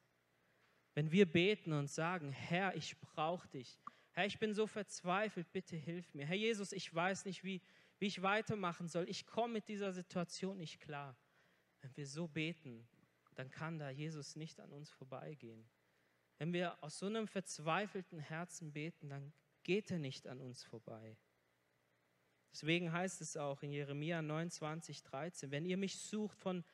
Wenn 0.94 1.10
wir 1.10 1.30
beten 1.30 1.72
und 1.72 1.88
sagen, 1.88 2.32
Herr, 2.32 2.76
ich 2.76 3.00
brauche 3.00 3.48
dich. 3.48 3.80
Herr, 4.12 4.26
ich 4.26 4.38
bin 4.38 4.52
so 4.52 4.66
verzweifelt, 4.66 5.50
bitte 5.52 5.76
hilf 5.76 6.12
mir. 6.14 6.26
Herr 6.26 6.36
Jesus, 6.36 6.72
ich 6.72 6.94
weiß 6.94 7.24
nicht, 7.24 7.44
wie, 7.44 7.62
wie 7.98 8.06
ich 8.06 8.20
weitermachen 8.20 8.88
soll. 8.88 9.08
Ich 9.08 9.26
komme 9.26 9.54
mit 9.54 9.68
dieser 9.68 9.92
Situation 9.92 10.58
nicht 10.58 10.80
klar. 10.80 11.16
Wenn 11.80 11.96
wir 11.96 12.06
so 12.06 12.28
beten, 12.28 12.86
dann 13.34 13.50
kann 13.50 13.78
da 13.78 13.88
Jesus 13.88 14.36
nicht 14.36 14.60
an 14.60 14.70
uns 14.70 14.90
vorbeigehen. 14.90 15.66
Wenn 16.38 16.52
wir 16.52 16.82
aus 16.82 16.98
so 16.98 17.06
einem 17.06 17.26
verzweifelten 17.26 18.18
Herzen 18.18 18.72
beten, 18.72 19.08
dann 19.08 19.32
geht 19.62 19.90
er 19.90 19.98
nicht 19.98 20.26
an 20.26 20.40
uns 20.40 20.62
vorbei. 20.62 21.16
Deswegen 22.52 22.92
heißt 22.92 23.20
es 23.22 23.36
auch 23.36 23.62
in 23.62 23.72
Jeremia 23.72 24.20
29, 24.20 25.02
13, 25.02 25.50
wenn 25.50 25.64
ihr 25.64 25.78
mich 25.78 25.96
sucht 25.98 26.38
von 26.38 26.64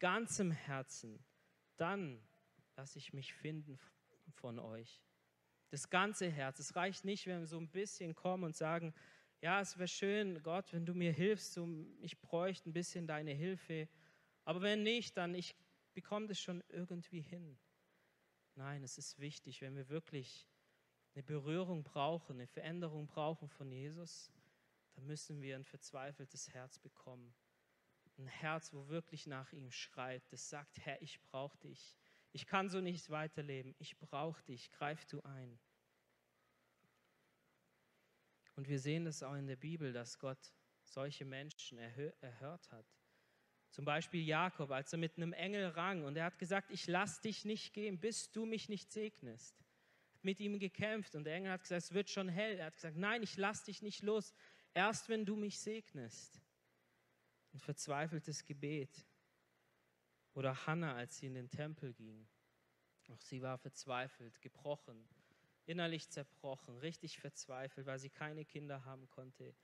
ganzem 0.00 0.50
Herzen, 0.50 1.24
dann 1.76 2.20
lasse 2.76 2.98
ich 2.98 3.12
mich 3.12 3.32
finden 3.32 3.78
von 4.32 4.58
euch. 4.58 5.00
Das 5.70 5.88
ganze 5.88 6.28
Herz. 6.28 6.58
Es 6.58 6.74
reicht 6.74 7.04
nicht, 7.04 7.26
wenn 7.26 7.40
wir 7.40 7.46
so 7.46 7.58
ein 7.58 7.68
bisschen 7.68 8.14
kommen 8.14 8.44
und 8.44 8.56
sagen, 8.56 8.92
ja, 9.40 9.60
es 9.60 9.78
wäre 9.78 9.88
schön, 9.88 10.42
Gott, 10.42 10.72
wenn 10.72 10.84
du 10.84 10.94
mir 10.94 11.12
hilfst, 11.12 11.58
ich 12.00 12.20
bräuchte 12.20 12.68
ein 12.68 12.72
bisschen 12.72 13.06
deine 13.06 13.32
Hilfe. 13.32 13.88
Aber 14.44 14.62
wenn 14.62 14.82
nicht, 14.82 15.16
dann 15.16 15.34
ich 15.34 15.54
bekomme 15.94 16.26
das 16.26 16.40
schon 16.40 16.62
irgendwie 16.68 17.20
hin. 17.20 17.56
Nein, 18.56 18.82
es 18.82 18.98
ist 18.98 19.18
wichtig, 19.20 19.60
wenn 19.62 19.76
wir 19.76 19.88
wirklich 19.88 20.48
eine 21.14 21.22
Berührung 21.22 21.84
brauchen, 21.84 22.36
eine 22.36 22.46
Veränderung 22.46 23.06
brauchen 23.06 23.48
von 23.48 23.70
Jesus, 23.70 24.30
dann 24.94 25.06
müssen 25.06 25.40
wir 25.40 25.56
ein 25.56 25.64
verzweifeltes 25.64 26.52
Herz 26.52 26.78
bekommen. 26.78 27.34
Ein 28.18 28.26
Herz, 28.26 28.72
wo 28.72 28.88
wirklich 28.88 29.26
nach 29.26 29.52
ihm 29.52 29.70
schreit, 29.70 30.22
das 30.30 30.48
sagt, 30.48 30.78
Herr, 30.78 31.00
ich 31.00 31.22
brauche 31.22 31.56
dich. 31.58 31.96
Ich 32.32 32.46
kann 32.46 32.68
so 32.68 32.80
nicht 32.80 33.10
weiterleben. 33.10 33.74
Ich 33.78 33.98
brauche 33.98 34.42
dich. 34.44 34.70
Greif 34.72 35.04
du 35.06 35.20
ein. 35.22 35.58
Und 38.56 38.68
wir 38.68 38.78
sehen 38.78 39.06
es 39.06 39.22
auch 39.22 39.34
in 39.34 39.46
der 39.46 39.56
Bibel, 39.56 39.92
dass 39.92 40.18
Gott 40.18 40.52
solche 40.84 41.24
Menschen 41.24 41.78
erhört 41.78 42.70
hat. 42.70 42.86
Zum 43.70 43.84
Beispiel 43.84 44.22
Jakob, 44.26 44.70
als 44.72 44.92
er 44.92 44.98
mit 44.98 45.16
einem 45.16 45.32
Engel 45.32 45.68
rang 45.68 46.04
und 46.04 46.16
er 46.16 46.24
hat 46.24 46.38
gesagt, 46.38 46.70
ich 46.70 46.86
lass 46.88 47.20
dich 47.20 47.44
nicht 47.44 47.72
gehen, 47.72 48.00
bis 48.00 48.32
du 48.32 48.44
mich 48.44 48.68
nicht 48.68 48.90
segnest. 48.90 49.56
Hat 50.12 50.24
mit 50.24 50.40
ihm 50.40 50.58
gekämpft 50.58 51.14
und 51.14 51.24
der 51.24 51.36
Engel 51.36 51.52
hat 51.52 51.62
gesagt, 51.62 51.82
es 51.82 51.94
wird 51.94 52.10
schon 52.10 52.28
hell. 52.28 52.58
Er 52.58 52.66
hat 52.66 52.74
gesagt, 52.74 52.96
nein, 52.96 53.22
ich 53.22 53.36
lass 53.36 53.62
dich 53.62 53.80
nicht 53.80 54.02
los, 54.02 54.34
erst 54.74 55.08
wenn 55.08 55.24
du 55.24 55.36
mich 55.36 55.58
segnest. 55.58 56.40
Ein 57.52 57.60
verzweifeltes 57.60 58.44
Gebet. 58.44 59.04
Oder 60.34 60.66
Hannah, 60.66 60.94
als 60.94 61.18
sie 61.18 61.26
in 61.26 61.34
den 61.34 61.50
Tempel 61.50 61.92
ging. 61.92 62.28
Auch 63.08 63.20
sie 63.20 63.42
war 63.42 63.58
verzweifelt, 63.58 64.40
gebrochen, 64.40 65.08
innerlich 65.66 66.08
zerbrochen, 66.08 66.76
richtig 66.78 67.18
verzweifelt, 67.18 67.86
weil 67.86 67.98
sie 67.98 68.10
keine 68.10 68.44
Kinder 68.44 68.84
haben 68.84 69.08
konnte. 69.10 69.54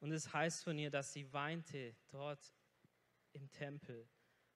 Und 0.00 0.12
es 0.12 0.32
heißt 0.32 0.64
von 0.64 0.78
ihr, 0.78 0.90
dass 0.90 1.12
sie 1.12 1.32
weinte 1.32 1.96
dort 2.10 2.54
im 3.32 3.50
Tempel. 3.50 4.06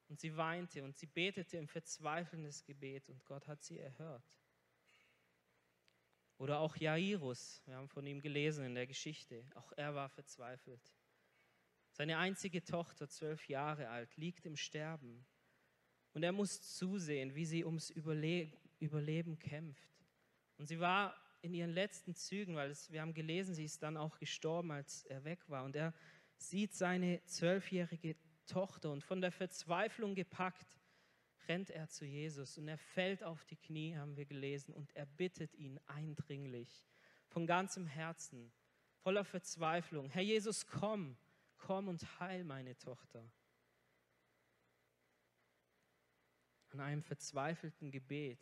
Und 0.08 0.20
sie 0.20 0.36
weinte 0.36 0.84
und 0.84 0.96
sie 0.96 1.06
betete 1.06 1.56
im 1.56 1.66
verzweifelndes 1.66 2.64
Gebet 2.64 3.08
und 3.08 3.24
Gott 3.24 3.48
hat 3.48 3.62
sie 3.62 3.78
erhört. 3.78 4.38
Oder 6.38 6.60
auch 6.60 6.76
Jairus, 6.76 7.62
wir 7.64 7.76
haben 7.76 7.88
von 7.88 8.06
ihm 8.06 8.20
gelesen 8.20 8.66
in 8.66 8.74
der 8.74 8.86
Geschichte, 8.86 9.44
auch 9.54 9.72
er 9.76 9.94
war 9.94 10.08
verzweifelt. 10.08 10.92
Seine 11.92 12.18
einzige 12.18 12.62
Tochter, 12.62 13.08
zwölf 13.08 13.48
Jahre 13.48 13.88
alt, 13.88 14.16
liegt 14.16 14.44
im 14.44 14.56
Sterben 14.56 15.24
und 16.12 16.22
er 16.22 16.32
muss 16.32 16.62
zusehen, 16.76 17.34
wie 17.34 17.46
sie 17.46 17.64
ums 17.64 17.90
Überleben 17.90 19.38
kämpft. 19.38 20.04
Und 20.58 20.66
sie 20.66 20.80
war 20.80 21.14
in 21.42 21.54
ihren 21.54 21.70
letzten 21.70 22.14
Zügen, 22.14 22.54
weil 22.56 22.70
es, 22.70 22.90
wir 22.90 23.00
haben 23.00 23.14
gelesen, 23.14 23.54
sie 23.54 23.64
ist 23.64 23.82
dann 23.82 23.96
auch 23.96 24.18
gestorben, 24.18 24.72
als 24.72 25.04
er 25.04 25.24
weg 25.24 25.48
war. 25.48 25.64
Und 25.64 25.76
er 25.76 25.94
sieht 26.36 26.74
seine 26.74 27.22
zwölfjährige 27.24 28.16
Tochter 28.46 28.92
und 28.92 29.02
von 29.02 29.20
der 29.20 29.32
Verzweiflung 29.32 30.14
gepackt, 30.14 30.75
rennt 31.48 31.70
er 31.70 31.88
zu 31.88 32.04
Jesus 32.04 32.58
und 32.58 32.68
er 32.68 32.78
fällt 32.78 33.22
auf 33.22 33.44
die 33.44 33.56
Knie, 33.56 33.96
haben 33.96 34.16
wir 34.16 34.26
gelesen, 34.26 34.74
und 34.74 34.94
er 34.94 35.06
bittet 35.06 35.54
ihn 35.54 35.78
eindringlich, 35.86 36.86
von 37.28 37.46
ganzem 37.46 37.86
Herzen, 37.86 38.52
voller 39.02 39.24
Verzweiflung, 39.24 40.08
Herr 40.08 40.22
Jesus, 40.22 40.66
komm, 40.66 41.16
komm 41.58 41.88
und 41.88 42.20
heil 42.20 42.44
meine 42.44 42.76
Tochter. 42.76 43.30
An 46.68 46.80
einem 46.80 47.02
verzweifelten 47.02 47.90
Gebet 47.90 48.40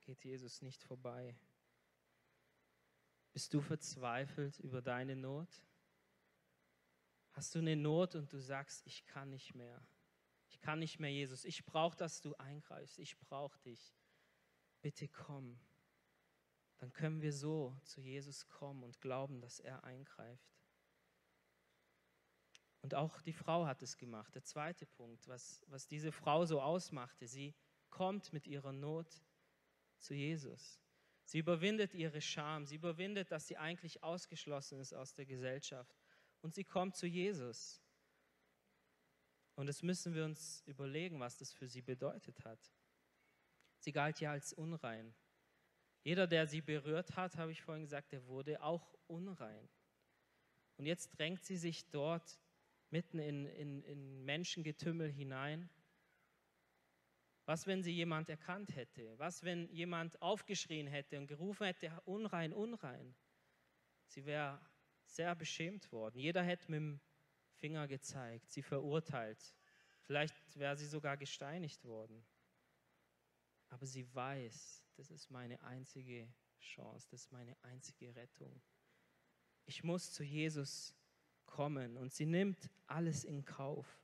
geht 0.00 0.24
Jesus 0.24 0.62
nicht 0.62 0.82
vorbei. 0.82 1.36
Bist 3.32 3.52
du 3.52 3.60
verzweifelt 3.60 4.60
über 4.60 4.80
deine 4.80 5.16
Not? 5.16 5.48
Hast 7.32 7.54
du 7.54 7.58
eine 7.58 7.74
Not 7.74 8.14
und 8.14 8.32
du 8.32 8.38
sagst, 8.38 8.86
ich 8.86 9.04
kann 9.06 9.30
nicht 9.30 9.54
mehr. 9.54 9.84
Kann 10.64 10.78
nicht 10.78 10.98
mehr, 10.98 11.12
Jesus. 11.12 11.44
Ich 11.44 11.66
brauche, 11.66 11.94
dass 11.94 12.22
du 12.22 12.34
eingreifst. 12.36 12.98
Ich 12.98 13.18
brauche 13.18 13.58
dich. 13.58 13.94
Bitte 14.80 15.08
komm. 15.08 15.60
Dann 16.78 16.90
können 16.90 17.20
wir 17.20 17.34
so 17.34 17.76
zu 17.82 18.00
Jesus 18.00 18.48
kommen 18.48 18.82
und 18.82 18.98
glauben, 18.98 19.42
dass 19.42 19.60
er 19.60 19.84
eingreift. 19.84 20.56
Und 22.80 22.94
auch 22.94 23.20
die 23.20 23.34
Frau 23.34 23.66
hat 23.66 23.82
es 23.82 23.98
gemacht. 23.98 24.34
Der 24.34 24.42
zweite 24.42 24.86
Punkt, 24.86 25.28
was, 25.28 25.62
was 25.66 25.86
diese 25.86 26.12
Frau 26.12 26.46
so 26.46 26.62
ausmachte, 26.62 27.26
sie 27.26 27.54
kommt 27.90 28.32
mit 28.32 28.46
ihrer 28.46 28.72
Not 28.72 29.22
zu 29.98 30.14
Jesus. 30.14 30.80
Sie 31.26 31.40
überwindet 31.40 31.92
ihre 31.92 32.22
Scham, 32.22 32.64
sie 32.64 32.76
überwindet, 32.76 33.30
dass 33.30 33.48
sie 33.48 33.58
eigentlich 33.58 34.02
ausgeschlossen 34.02 34.80
ist 34.80 34.94
aus 34.94 35.12
der 35.12 35.26
Gesellschaft 35.26 35.94
und 36.40 36.54
sie 36.54 36.64
kommt 36.64 36.96
zu 36.96 37.06
Jesus. 37.06 37.83
Und 39.56 39.66
das 39.66 39.82
müssen 39.82 40.14
wir 40.14 40.24
uns 40.24 40.62
überlegen, 40.66 41.20
was 41.20 41.36
das 41.36 41.52
für 41.52 41.68
sie 41.68 41.82
bedeutet 41.82 42.44
hat. 42.44 42.72
Sie 43.78 43.92
galt 43.92 44.20
ja 44.20 44.32
als 44.32 44.52
unrein. 44.52 45.14
Jeder, 46.02 46.26
der 46.26 46.46
sie 46.46 46.60
berührt 46.60 47.16
hat, 47.16 47.36
habe 47.36 47.52
ich 47.52 47.62
vorhin 47.62 47.84
gesagt, 47.84 48.12
der 48.12 48.26
wurde 48.26 48.62
auch 48.62 48.94
unrein. 49.06 49.68
Und 50.76 50.86
jetzt 50.86 51.08
drängt 51.16 51.44
sie 51.44 51.56
sich 51.56 51.88
dort 51.90 52.38
mitten 52.90 53.18
in, 53.18 53.46
in, 53.46 53.82
in 53.84 54.24
Menschengetümmel 54.24 55.10
hinein. 55.10 55.70
Was, 57.46 57.66
wenn 57.66 57.82
sie 57.82 57.92
jemand 57.92 58.28
erkannt 58.28 58.74
hätte? 58.74 59.18
Was, 59.18 59.44
wenn 59.44 59.68
jemand 59.68 60.20
aufgeschrien 60.22 60.86
hätte 60.86 61.18
und 61.18 61.26
gerufen 61.26 61.64
hätte, 61.64 61.92
unrein, 62.04 62.52
unrein? 62.52 63.14
Sie 64.06 64.24
wäre 64.24 64.60
sehr 65.06 65.34
beschämt 65.34 65.92
worden. 65.92 66.18
Jeder 66.18 66.42
hätte 66.42 66.70
mit 66.70 66.78
dem 66.78 67.00
Finger 67.58 67.88
gezeigt, 67.88 68.50
sie 68.50 68.62
verurteilt. 68.62 69.54
Vielleicht 70.02 70.34
wäre 70.58 70.76
sie 70.76 70.86
sogar 70.86 71.16
gesteinigt 71.16 71.84
worden. 71.84 72.24
Aber 73.68 73.86
sie 73.86 74.12
weiß, 74.14 74.84
das 74.96 75.10
ist 75.10 75.30
meine 75.30 75.60
einzige 75.62 76.32
Chance, 76.60 77.08
das 77.10 77.22
ist 77.22 77.32
meine 77.32 77.56
einzige 77.62 78.14
Rettung. 78.14 78.62
Ich 79.66 79.82
muss 79.82 80.12
zu 80.12 80.22
Jesus 80.22 80.94
kommen 81.46 81.96
und 81.96 82.12
sie 82.12 82.26
nimmt 82.26 82.70
alles 82.86 83.24
in 83.24 83.44
Kauf, 83.44 84.00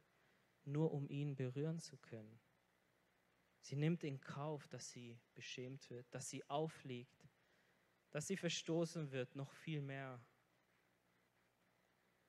nur 0.65 0.93
um 0.93 1.09
ihn 1.09 1.35
berühren 1.35 1.79
zu 1.79 1.97
können. 1.99 2.41
Sie 3.61 3.77
nimmt 3.77 4.05
in 4.05 4.21
Kauf, 4.21 4.67
dass 4.69 4.91
sie 4.91 5.19
beschämt 5.35 5.91
wird, 5.91 6.07
dass 6.15 6.31
sie 6.31 6.49
aufliegt, 6.49 7.29
dass 8.11 8.27
sie 8.27 8.37
verstoßen 8.37 9.13
wird, 9.13 9.37
noch 9.37 9.53
viel 9.53 9.83
mehr. 9.83 10.21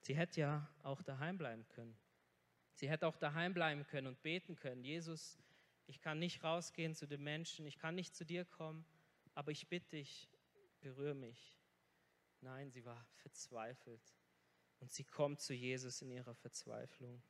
Sie 0.02 0.16
hätte 0.16 0.40
ja 0.40 0.68
auch 0.82 1.02
daheim 1.02 1.38
bleiben 1.38 1.66
können. 1.68 1.96
Sie 2.74 2.88
hätte 2.88 3.06
auch 3.06 3.16
daheim 3.16 3.54
bleiben 3.54 3.86
können 3.86 4.08
und 4.08 4.22
beten 4.22 4.56
können. 4.56 4.82
Jesus, 4.82 5.38
ich 5.86 6.00
kann 6.00 6.18
nicht 6.18 6.42
rausgehen 6.42 6.94
zu 6.94 7.06
den 7.06 7.22
Menschen, 7.22 7.66
ich 7.66 7.78
kann 7.78 7.94
nicht 7.94 8.14
zu 8.14 8.24
dir 8.24 8.44
kommen, 8.44 8.84
aber 9.34 9.52
ich 9.52 9.68
bitte 9.68 9.96
dich, 9.96 10.28
berühre 10.80 11.14
mich. 11.14 11.56
Nein, 12.40 12.70
sie 12.70 12.84
war 12.84 13.06
verzweifelt 13.14 14.02
und 14.80 14.90
sie 14.92 15.04
kommt 15.04 15.40
zu 15.40 15.54
Jesus 15.54 16.02
in 16.02 16.10
ihrer 16.10 16.34
Verzweiflung. 16.34 17.22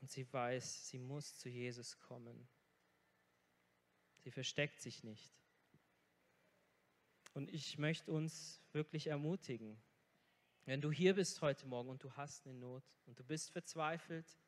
Und 0.00 0.10
sie 0.10 0.30
weiß, 0.32 0.88
sie 0.88 0.98
muss 0.98 1.38
zu 1.38 1.48
Jesus 1.48 1.98
kommen. 1.98 2.48
Sie 4.20 4.30
versteckt 4.30 4.80
sich 4.80 5.04
nicht. 5.04 5.32
Und 7.34 7.52
ich 7.52 7.78
möchte 7.78 8.10
uns 8.10 8.62
wirklich 8.72 9.08
ermutigen, 9.08 9.80
wenn 10.64 10.80
du 10.80 10.90
hier 10.92 11.14
bist 11.14 11.40
heute 11.42 11.66
Morgen 11.66 11.88
und 11.88 12.02
du 12.02 12.12
hast 12.12 12.46
eine 12.46 12.54
Not 12.54 12.84
und 13.06 13.18
du 13.18 13.24
bist 13.24 13.50
verzweifelt 13.50 14.38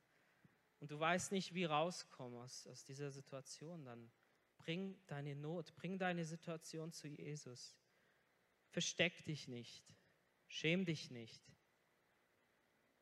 und 0.80 0.90
du 0.90 0.99
weißt 0.99 1.33
nicht, 1.33 1.54
wie 1.54 1.64
rauskommen 1.64 2.38
aus, 2.38 2.66
aus 2.66 2.85
dieser 2.85 3.11
Situation, 3.11 3.85
dann 3.85 4.11
bring 4.59 4.97
deine 5.06 5.35
Not, 5.35 5.75
bring 5.75 5.99
deine 5.99 6.25
Situation 6.25 6.92
zu 6.92 7.09
Jesus. 7.09 7.76
Versteck 8.71 9.25
dich 9.25 9.49
nicht. 9.49 9.85
Schäm 10.47 10.85
dich 10.85 11.11
nicht. 11.11 11.42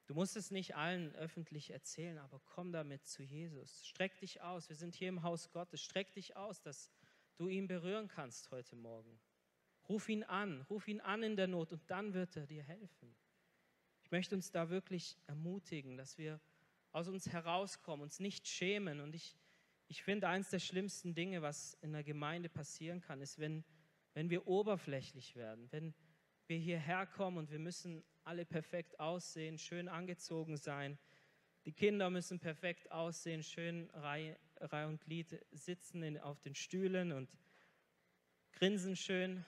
Du 0.06 0.14
musst 0.14 0.36
es 0.36 0.50
nicht 0.50 0.74
allen 0.74 1.14
öffentlich 1.14 1.70
erzählen, 1.70 2.18
aber 2.18 2.40
komm 2.40 2.72
damit 2.72 3.06
zu 3.06 3.22
Jesus. 3.22 3.86
Streck 3.86 4.18
dich 4.18 4.40
aus. 4.42 4.68
Wir 4.68 4.76
sind 4.76 4.94
hier 4.94 5.08
im 5.08 5.22
Haus 5.22 5.50
Gottes. 5.52 5.80
Streck 5.80 6.12
dich 6.12 6.36
aus, 6.36 6.60
dass 6.60 6.90
du 7.36 7.48
ihn 7.48 7.68
berühren 7.68 8.08
kannst 8.08 8.50
heute 8.50 8.76
Morgen. 8.76 9.20
Ruf 9.88 10.08
ihn 10.08 10.24
an, 10.24 10.62
ruf 10.62 10.88
ihn 10.88 11.00
an 11.00 11.22
in 11.22 11.36
der 11.36 11.48
Not 11.48 11.72
und 11.72 11.82
dann 11.90 12.14
wird 12.14 12.36
er 12.36 12.46
dir 12.46 12.62
helfen. 12.62 13.14
Ich 14.04 14.10
möchte 14.10 14.34
uns 14.34 14.50
da 14.50 14.70
wirklich 14.70 15.18
ermutigen, 15.26 15.96
dass 15.96 16.18
wir 16.18 16.40
aus 16.92 17.08
uns 17.08 17.30
herauskommen, 17.30 18.02
uns 18.02 18.20
nicht 18.20 18.46
schämen. 18.46 19.00
Und 19.00 19.14
ich, 19.14 19.36
ich 19.88 20.02
finde, 20.02 20.28
eines 20.28 20.50
der 20.50 20.58
schlimmsten 20.58 21.14
Dinge, 21.14 21.42
was 21.42 21.74
in 21.80 21.92
der 21.92 22.04
Gemeinde 22.04 22.48
passieren 22.48 23.00
kann, 23.00 23.20
ist, 23.20 23.38
wenn, 23.38 23.64
wenn 24.14 24.30
wir 24.30 24.46
oberflächlich 24.46 25.34
werden, 25.34 25.70
wenn 25.72 25.94
wir 26.46 26.58
hierher 26.58 27.06
kommen 27.06 27.38
und 27.38 27.50
wir 27.50 27.58
müssen 27.58 28.04
alle 28.24 28.44
perfekt 28.44 29.00
aussehen, 29.00 29.58
schön 29.58 29.88
angezogen 29.88 30.56
sein. 30.56 30.98
Die 31.64 31.72
Kinder 31.72 32.10
müssen 32.10 32.38
perfekt 32.38 32.90
aussehen, 32.90 33.42
schön 33.42 33.88
Reihe, 33.90 34.38
Reihe 34.56 34.88
und 34.88 35.00
Glied 35.00 35.40
sitzen 35.52 36.02
in, 36.02 36.18
auf 36.18 36.40
den 36.40 36.54
Stühlen 36.54 37.12
und 37.12 37.30
grinsen 38.52 38.96
schön. 38.96 39.44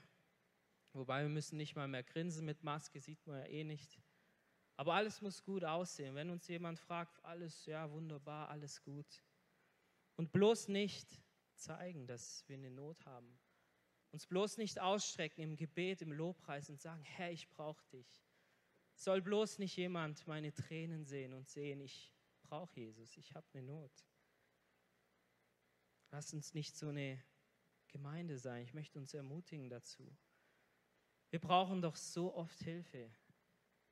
Wobei 0.95 1.23
wir 1.23 1.29
müssen 1.29 1.57
nicht 1.57 1.75
mal 1.75 1.89
mehr 1.89 2.05
grinsen 2.05 2.45
mit 2.45 2.63
Maske, 2.63 3.01
sieht 3.01 3.27
man 3.27 3.41
ja 3.41 3.47
eh 3.47 3.65
nicht. 3.65 4.01
Aber 4.77 4.95
alles 4.95 5.21
muss 5.21 5.43
gut 5.43 5.65
aussehen. 5.65 6.15
Wenn 6.15 6.31
uns 6.31 6.47
jemand 6.47 6.79
fragt, 6.79 7.23
alles 7.25 7.67
ja 7.67 7.91
wunderbar, 7.91 8.49
alles 8.49 8.83
gut. 8.83 9.23
Und 10.17 10.33
bloß 10.33 10.69
nicht 10.69 11.21
zeigen, 11.57 12.07
dass 12.07 12.49
wir 12.49 12.57
eine 12.57 12.71
Not 12.71 13.05
haben. 13.07 13.39
Uns 14.13 14.27
bloß 14.27 14.59
nicht 14.59 14.81
ausstrecken 14.81 15.43
im 15.43 15.57
Gebet, 15.57 16.01
im 16.01 16.13
Lobpreis 16.13 16.71
und 16.71 16.81
sagen, 16.81 17.03
Herr, 17.03 17.33
ich 17.33 17.49
brauche 17.51 17.85
dich. 17.89 18.25
Soll 18.95 19.21
bloß 19.21 19.59
nicht 19.59 19.77
jemand 19.77 20.29
meine 20.29 20.53
Tränen 20.53 21.05
sehen 21.05 21.35
und 21.35 21.49
sehen, 21.49 21.81
ich 21.81 22.15
brauche 22.45 22.79
Jesus, 22.79 23.17
ich 23.17 23.35
habe 23.35 23.47
eine 23.53 23.65
Not. 23.65 24.07
Lass 26.13 26.33
uns 26.33 26.55
nicht 26.55 26.77
so 26.77 26.91
eine 26.91 27.21
Gemeinde 27.89 28.39
sein. 28.39 28.63
Ich 28.63 28.75
möchte 28.75 29.01
uns 29.01 29.15
ermutigen 29.15 29.69
dazu. 29.69 30.17
Wir 31.35 31.41
brauchen 31.41 31.83
doch 31.83 31.97
so 31.97 32.33
oft 32.33 32.63
Hilfe. 32.63 33.11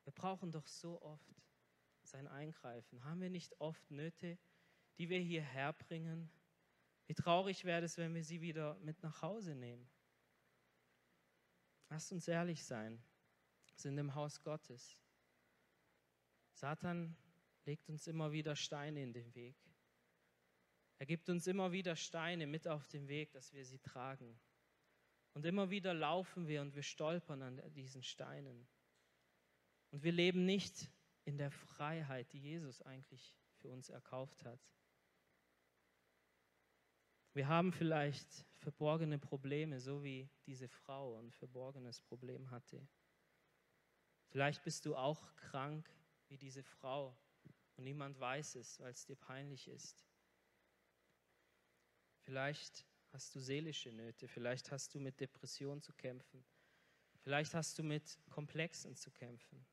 Wir 0.04 0.12
brauchen 0.12 0.52
doch 0.52 0.64
so 0.68 1.02
oft 1.02 1.34
sein 2.04 2.28
Eingreifen. 2.28 3.02
Haben 3.02 3.20
wir 3.20 3.30
nicht 3.30 3.60
oft 3.60 3.90
Nöte, 3.90 4.38
die 4.96 5.08
wir 5.08 5.18
hierher 5.18 5.72
bringen? 5.72 6.30
Wie 7.08 7.14
traurig 7.14 7.64
wäre 7.64 7.84
es, 7.84 7.98
wenn 7.98 8.14
wir 8.14 8.22
sie 8.22 8.40
wieder 8.40 8.76
mit 8.76 9.02
nach 9.02 9.22
Hause 9.22 9.56
nehmen? 9.56 9.90
Lasst 11.88 12.12
uns 12.12 12.28
ehrlich 12.28 12.62
sein. 12.62 13.02
Wir 13.66 13.78
sind 13.80 13.98
im 13.98 14.14
Haus 14.14 14.40
Gottes. 14.40 15.02
Satan 16.52 17.16
legt 17.64 17.88
uns 17.88 18.06
immer 18.06 18.30
wieder 18.30 18.54
Steine 18.54 19.02
in 19.02 19.12
den 19.12 19.34
Weg. 19.34 19.56
Er 21.00 21.06
gibt 21.06 21.28
uns 21.28 21.48
immer 21.48 21.72
wieder 21.72 21.96
Steine 21.96 22.46
mit 22.46 22.68
auf 22.68 22.86
den 22.86 23.08
Weg, 23.08 23.32
dass 23.32 23.52
wir 23.52 23.64
sie 23.64 23.80
tragen. 23.80 24.38
Und 25.34 25.46
immer 25.46 25.70
wieder 25.70 25.94
laufen 25.94 26.46
wir 26.46 26.60
und 26.60 26.74
wir 26.74 26.82
stolpern 26.82 27.42
an 27.42 27.72
diesen 27.72 28.02
Steinen. 28.02 28.68
Und 29.90 30.02
wir 30.02 30.12
leben 30.12 30.44
nicht 30.44 30.90
in 31.24 31.38
der 31.38 31.50
Freiheit, 31.50 32.32
die 32.32 32.40
Jesus 32.40 32.82
eigentlich 32.82 33.36
für 33.60 33.70
uns 33.70 33.88
erkauft 33.88 34.44
hat. 34.44 34.60
Wir 37.34 37.48
haben 37.48 37.72
vielleicht 37.72 38.44
verborgene 38.56 39.18
Probleme, 39.18 39.80
so 39.80 40.02
wie 40.02 40.28
diese 40.46 40.68
Frau 40.68 41.18
ein 41.18 41.30
verborgenes 41.30 42.00
Problem 42.00 42.50
hatte. 42.50 42.86
Vielleicht 44.28 44.62
bist 44.64 44.84
du 44.84 44.96
auch 44.96 45.34
krank 45.36 45.88
wie 46.28 46.36
diese 46.36 46.62
Frau 46.62 47.16
und 47.76 47.84
niemand 47.84 48.20
weiß 48.20 48.56
es, 48.56 48.78
weil 48.80 48.92
es 48.92 49.06
dir 49.06 49.16
peinlich 49.16 49.68
ist. 49.68 50.06
Vielleicht 52.20 52.86
hast 53.12 53.34
du 53.34 53.40
seelische 53.40 53.92
Nöte, 53.92 54.28
vielleicht 54.28 54.70
hast 54.70 54.94
du 54.94 55.00
mit 55.00 55.20
Depressionen 55.20 55.82
zu 55.82 55.92
kämpfen, 55.92 56.44
vielleicht 57.20 57.54
hast 57.54 57.78
du 57.78 57.82
mit 57.82 58.18
Komplexen 58.30 58.96
zu 58.96 59.10
kämpfen. 59.10 59.64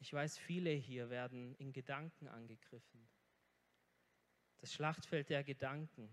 Ich 0.00 0.12
weiß, 0.12 0.38
viele 0.38 0.70
hier 0.70 1.10
werden 1.10 1.54
in 1.56 1.72
Gedanken 1.72 2.28
angegriffen 2.28 3.08
das 4.58 4.72
Schlachtfeld 4.72 5.30
der 5.30 5.44
Gedanken. 5.44 6.10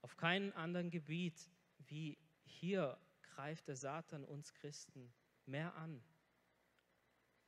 Auf 0.00 0.16
keinem 0.16 0.52
anderen 0.54 0.90
Gebiet 0.90 1.50
wie 1.78 2.18
hier 2.44 2.98
greift 3.22 3.68
der 3.68 3.76
Satan 3.76 4.24
uns 4.24 4.54
Christen 4.54 5.12
mehr 5.44 5.74
an. 5.74 6.02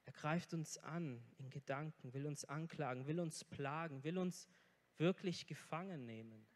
Er 0.04 0.12
greift 0.12 0.54
uns 0.54 0.78
an 0.78 1.22
in 1.38 1.50
Gedanken, 1.50 2.14
will 2.14 2.26
uns 2.26 2.44
anklagen, 2.44 3.06
will 3.06 3.20
uns 3.20 3.44
plagen, 3.44 4.04
will 4.04 4.18
uns 4.18 4.48
wirklich 4.98 5.46
gefangen 5.46 6.04
nehmen. 6.04 6.46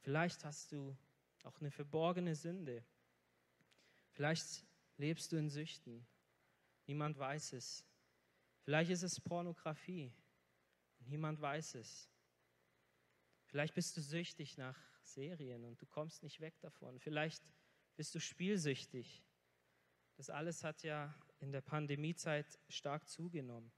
Vielleicht 0.00 0.44
hast 0.44 0.72
du 0.72 0.96
auch 1.42 1.58
eine 1.60 1.70
verborgene 1.70 2.34
Sünde. 2.34 2.84
Vielleicht 4.12 4.64
lebst 4.96 5.32
du 5.32 5.36
in 5.36 5.48
Süchten. 5.48 6.06
Niemand 6.86 7.18
weiß 7.18 7.52
es. 7.52 7.84
Vielleicht 8.62 8.90
ist 8.90 9.02
es 9.02 9.20
Pornografie. 9.20 10.12
Niemand 11.00 11.40
weiß 11.40 11.76
es. 11.76 12.10
Vielleicht 13.46 13.74
bist 13.74 13.96
du 13.96 14.00
süchtig 14.00 14.58
nach 14.58 14.78
Serien 15.02 15.64
und 15.64 15.80
du 15.80 15.86
kommst 15.86 16.22
nicht 16.22 16.40
weg 16.40 16.58
davon. 16.60 16.98
Vielleicht 16.98 17.42
bist 17.96 18.14
du 18.14 18.20
spielsüchtig. 18.20 19.24
Das 20.16 20.30
alles 20.30 20.64
hat 20.64 20.82
ja 20.82 21.14
in 21.38 21.52
der 21.52 21.60
Pandemiezeit 21.60 22.58
stark 22.68 23.08
zugenommen. 23.08 23.72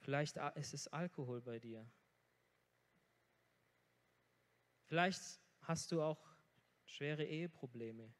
Vielleicht 0.00 0.36
ist 0.56 0.74
es 0.74 0.88
Alkohol 0.88 1.40
bei 1.40 1.58
dir. 1.58 1.86
Vielleicht 4.84 5.20
hast 5.62 5.92
du 5.92 6.02
auch 6.02 6.18
schwere 6.86 7.24
Eheprobleme. 7.24 8.12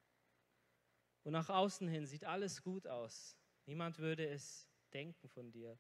Und 1.25 1.33
nach 1.33 1.49
außen 1.49 1.89
hin 1.89 2.07
sieht 2.07 2.25
alles 2.25 2.63
gut 2.63 2.87
aus. 2.87 3.37
Niemand 3.67 3.99
würde 3.99 4.27
es 4.29 4.69
denken 4.93 5.29
von 5.29 5.51
dir. 5.51 5.79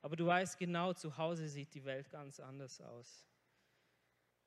Aber 0.00 0.16
du 0.16 0.26
weißt 0.26 0.58
genau, 0.58 0.92
zu 0.92 1.16
Hause 1.16 1.48
sieht 1.48 1.74
die 1.74 1.84
Welt 1.84 2.10
ganz 2.10 2.40
anders 2.40 2.80
aus. 2.80 3.24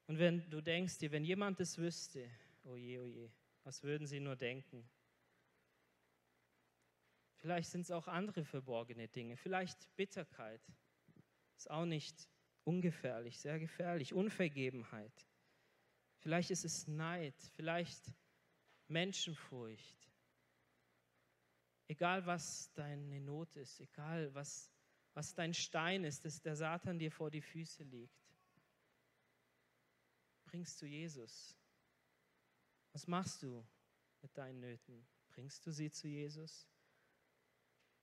Und 0.07 0.19
wenn 0.19 0.49
du 0.49 0.61
denkst 0.61 0.97
dir, 0.99 1.11
wenn 1.11 1.23
jemand 1.23 1.59
es 1.59 1.77
wüsste, 1.77 2.29
oh 2.63 2.75
je, 2.75 2.99
oh 2.99 3.05
je, 3.05 3.31
was 3.63 3.81
würden 3.83 4.05
sie 4.05 4.19
nur 4.19 4.35
denken? 4.35 4.87
Vielleicht 7.37 7.69
sind 7.69 7.81
es 7.81 7.91
auch 7.91 8.07
andere 8.07 8.43
verborgene 8.43 9.07
Dinge, 9.07 9.37
vielleicht 9.37 9.93
Bitterkeit. 9.95 10.61
Ist 11.55 11.69
auch 11.69 11.85
nicht 11.85 12.27
ungefährlich, 12.63 13.39
sehr 13.39 13.59
gefährlich. 13.59 14.13
Unvergebenheit. 14.13 15.27
Vielleicht 16.19 16.51
ist 16.51 16.65
es 16.65 16.87
Neid, 16.87 17.35
vielleicht 17.55 18.13
Menschenfurcht. 18.87 20.11
Egal 21.87 22.25
was 22.25 22.73
deine 22.73 23.21
Not 23.21 23.55
ist, 23.55 23.79
egal 23.79 24.33
was, 24.33 24.71
was 25.13 25.33
dein 25.35 25.53
Stein 25.53 26.03
ist, 26.03 26.25
dass 26.25 26.41
der 26.41 26.55
Satan 26.55 26.97
dir 26.97 27.11
vor 27.11 27.29
die 27.29 27.41
Füße 27.41 27.83
legt, 27.83 28.25
bringst 30.45 30.81
du 30.81 30.87
Jesus. 30.87 31.55
Was 32.91 33.07
machst 33.07 33.43
du 33.43 33.63
mit 34.21 34.35
deinen 34.37 34.61
Nöten? 34.61 35.05
Bringst 35.27 35.65
du 35.65 35.71
sie 35.71 35.91
zu 35.91 36.07
Jesus? 36.07 36.67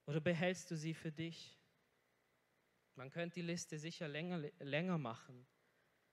Oder 0.07 0.21
behältst 0.21 0.71
du 0.71 0.77
sie 0.77 0.95
für 0.95 1.13
dich? 1.13 1.59
Man 2.95 3.11
könnte 3.11 3.37
die 3.37 3.47
Liste 3.47 3.79
sicher 3.79 4.09
länger, 4.09 4.39
länger 4.59 4.99
machen. 4.99 5.47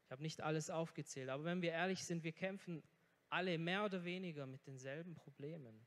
Ich 0.06 0.12
habe 0.12 0.22
nicht 0.22 0.42
alles 0.42 0.70
aufgezählt, 0.70 1.30
aber 1.30 1.44
wenn 1.44 1.62
wir 1.62 1.72
ehrlich 1.72 2.04
sind, 2.04 2.24
wir 2.24 2.32
kämpfen 2.32 2.84
alle 3.30 3.58
mehr 3.58 3.86
oder 3.86 4.04
weniger 4.04 4.48
mit 4.48 4.66
denselben 4.66 5.16
Problemen. 5.16 5.86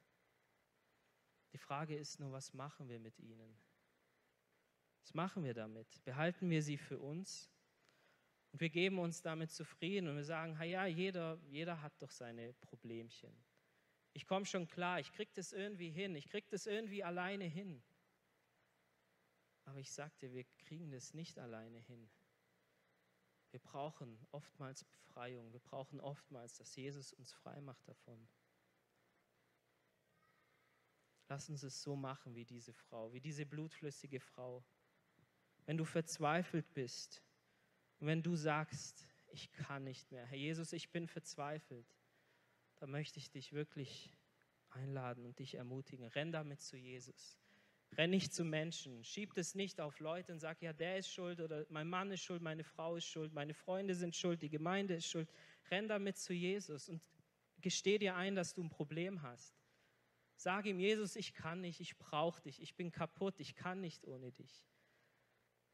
Die 1.53 1.59
Frage 1.59 1.97
ist 1.97 2.21
nur, 2.21 2.33
was 2.33 2.55
machen 2.55 2.89
wir 2.89 3.01
mit 3.01 3.19
ihnen? 3.19 3.57
Was 5.03 5.15
machen 5.15 5.45
wir 5.45 5.55
damit? 5.55 6.03
Behalten 6.05 6.49
wir 6.51 6.63
sie 6.63 6.79
für 6.79 6.99
uns? 6.99 7.51
Und 8.53 8.61
wir 8.61 8.71
geben 8.71 8.99
uns 8.99 9.23
damit 9.23 9.51
zufrieden 9.51 10.09
und 10.09 10.17
wir 10.17 10.25
sagen, 10.25 10.57
ja, 10.63 10.87
jeder, 10.87 11.41
jeder 11.49 11.81
hat 11.83 12.01
doch 12.01 12.11
seine 12.11 12.53
Problemchen. 12.55 13.35
Ich 14.13 14.27
komme 14.27 14.45
schon 14.45 14.69
klar, 14.69 15.01
ich 15.01 15.11
kriege 15.13 15.33
das 15.35 15.53
irgendwie 15.53 15.91
hin, 15.91 16.15
ich 16.15 16.29
kriege 16.29 16.47
das 16.51 16.67
irgendwie 16.67 17.03
alleine 17.03 17.45
hin. 17.45 17.83
Aber 19.73 19.81
ich 19.81 19.91
sagte, 19.91 20.31
wir 20.35 20.45
kriegen 20.59 20.91
das 20.91 21.15
nicht 21.15 21.39
alleine 21.39 21.79
hin. 21.79 22.11
Wir 23.53 23.61
brauchen 23.61 24.19
oftmals 24.31 24.85
Befreiung, 24.85 25.51
wir 25.51 25.61
brauchen 25.61 25.99
oftmals, 25.99 26.59
dass 26.59 26.77
Jesus 26.77 27.15
uns 27.15 27.33
frei 27.33 27.59
macht 27.63 27.89
davon. 27.89 28.29
Lass 31.31 31.49
uns 31.49 31.63
es 31.63 31.83
so 31.83 31.97
machen 31.97 32.35
wie 32.35 32.45
diese 32.45 32.75
Frau, 32.75 33.15
wie 33.15 33.23
diese 33.23 33.47
blutflüssige 33.47 34.21
Frau. 34.21 34.63
Wenn 35.65 35.79
du 35.79 35.87
verzweifelt 35.87 36.71
bist 36.75 37.25
und 37.99 38.09
wenn 38.09 38.23
du 38.23 38.37
sagst, 38.37 39.09
ich 39.29 39.51
kann 39.53 39.85
nicht 39.85 40.13
mehr. 40.13 40.27
Herr 40.27 40.37
Jesus, 40.37 40.75
ich 40.75 40.91
bin 40.91 41.09
verzweifelt. 41.09 41.97
Da 42.77 42.87
möchte 42.87 43.19
ich 43.19 43.31
dich 43.31 43.55
wirklich 43.55 44.15
einladen 44.69 45.25
und 45.25 45.39
dich 45.39 45.55
ermutigen. 45.55 46.09
Renn 46.09 46.31
damit 46.31 46.61
zu 46.61 46.77
Jesus. 46.77 47.42
Renn 47.97 48.11
nicht 48.11 48.33
zu 48.33 48.45
Menschen. 48.45 49.05
Schieb 49.05 49.37
es 49.37 49.55
nicht 49.55 49.81
auf 49.81 50.01
Leute 50.01 50.33
und 50.33 50.39
sag, 50.39 50.63
ja, 50.63 50.73
der 50.73 50.99
ist 50.99 51.13
schuld 51.13 51.41
oder 51.41 51.67
mein 51.69 51.89
Mann 51.89 52.11
ist 52.11 52.23
schuld, 52.23 52.41
meine 52.41 52.65
Frau 52.65 52.97
ist 52.97 53.07
schuld, 53.07 53.33
meine 53.33 53.55
Freunde 53.55 53.95
sind 53.95 54.17
schuld, 54.17 54.41
die 54.41 54.49
Gemeinde 54.49 54.95
ist 54.95 55.07
schuld. 55.07 55.29
Renn 55.71 55.89
damit 55.89 56.17
zu 56.17 56.33
Jesus 56.33 56.89
und 56.89 57.03
gesteh 57.61 57.99
dir 57.99 58.17
ein, 58.17 58.35
dass 58.35 58.55
du 58.55 58.63
ein 58.63 58.71
Problem 58.71 59.23
hast. 59.23 59.55
Sag 60.37 60.67
ihm, 60.67 60.81
Jesus, 60.81 61.17
ich 61.17 61.35
kann 61.35 61.61
nicht, 61.61 61.81
ich 61.81 61.99
brauche 61.99 62.41
dich, 62.43 62.63
ich 62.63 62.75
bin 62.75 62.91
kaputt, 62.91 63.39
ich 63.39 63.55
kann 63.55 63.81
nicht 63.81 64.07
ohne 64.07 64.33
dich. 64.33 64.67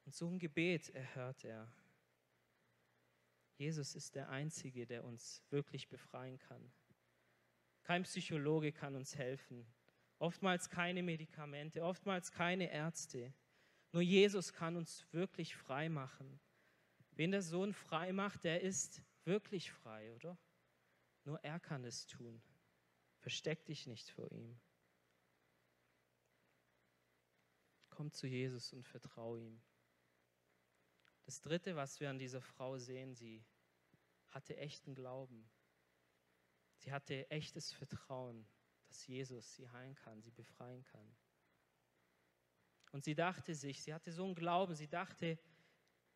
Und 0.04 0.14
so 0.14 0.28
ein 0.28 0.38
Gebet 0.38 0.90
erhört 0.90 1.44
er. 1.44 1.72
Jesus 3.56 3.94
ist 3.94 4.14
der 4.14 4.28
Einzige, 4.28 4.86
der 4.86 5.04
uns 5.04 5.42
wirklich 5.50 5.88
befreien 5.88 6.38
kann. 6.38 6.72
Kein 7.82 8.02
Psychologe 8.02 8.72
kann 8.72 8.94
uns 8.94 9.16
helfen. 9.16 9.66
Oftmals 10.18 10.68
keine 10.68 11.02
Medikamente, 11.02 11.84
oftmals 11.84 12.32
keine 12.32 12.70
Ärzte. 12.70 13.32
Nur 13.92 14.02
Jesus 14.02 14.52
kann 14.52 14.76
uns 14.76 15.06
wirklich 15.12 15.54
frei 15.54 15.88
machen. 15.88 16.40
Wen 17.12 17.30
der 17.30 17.42
Sohn 17.42 17.72
frei 17.72 18.12
macht, 18.12 18.44
der 18.44 18.60
ist 18.60 19.02
wirklich 19.24 19.70
frei, 19.70 20.14
oder? 20.14 20.38
Nur 21.24 21.42
er 21.44 21.60
kann 21.60 21.84
es 21.84 22.06
tun. 22.06 22.42
Versteck 23.18 23.64
dich 23.66 23.86
nicht 23.86 24.10
vor 24.10 24.30
ihm. 24.32 24.58
Komm 27.90 28.12
zu 28.12 28.26
Jesus 28.26 28.72
und 28.72 28.86
vertraue 28.86 29.40
ihm. 29.40 29.60
Das 31.24 31.40
Dritte, 31.40 31.76
was 31.76 32.00
wir 32.00 32.08
an 32.08 32.18
dieser 32.18 32.40
Frau 32.40 32.78
sehen, 32.78 33.14
sie 33.14 33.44
hatte 34.30 34.56
echten 34.56 34.94
Glauben. 34.94 35.50
Sie 36.76 36.92
hatte 36.92 37.30
echtes 37.30 37.72
Vertrauen, 37.72 38.46
dass 38.88 39.06
Jesus 39.06 39.54
sie 39.54 39.68
heilen 39.70 39.94
kann, 39.94 40.20
sie 40.20 40.30
befreien 40.30 40.82
kann. 40.84 41.16
Und 42.92 43.04
sie 43.04 43.14
dachte 43.14 43.54
sich, 43.54 43.82
sie 43.82 43.92
hatte 43.92 44.12
so 44.12 44.24
einen 44.24 44.34
Glauben, 44.34 44.74
sie 44.74 44.88
dachte, 44.88 45.38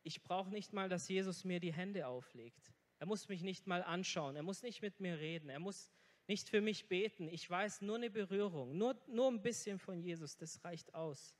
ich 0.01 0.23
brauche 0.23 0.49
nicht 0.49 0.73
mal, 0.73 0.89
dass 0.89 1.07
Jesus 1.07 1.43
mir 1.43 1.59
die 1.59 1.73
Hände 1.73 2.07
auflegt. 2.07 2.73
Er 2.99 3.05
muss 3.05 3.29
mich 3.29 3.43
nicht 3.43 3.67
mal 3.67 3.83
anschauen, 3.83 4.35
er 4.35 4.43
muss 4.43 4.63
nicht 4.63 4.81
mit 4.81 4.99
mir 4.99 5.19
reden, 5.19 5.49
er 5.49 5.59
muss 5.59 5.89
nicht 6.27 6.49
für 6.49 6.61
mich 6.61 6.87
beten. 6.87 7.27
Ich 7.27 7.49
weiß 7.49 7.81
nur 7.81 7.97
eine 7.97 8.09
Berührung, 8.09 8.77
nur, 8.77 8.99
nur 9.07 9.29
ein 9.29 9.41
bisschen 9.41 9.77
von 9.77 9.99
Jesus, 9.99 10.37
das 10.37 10.63
reicht 10.63 10.93
aus. 10.93 11.35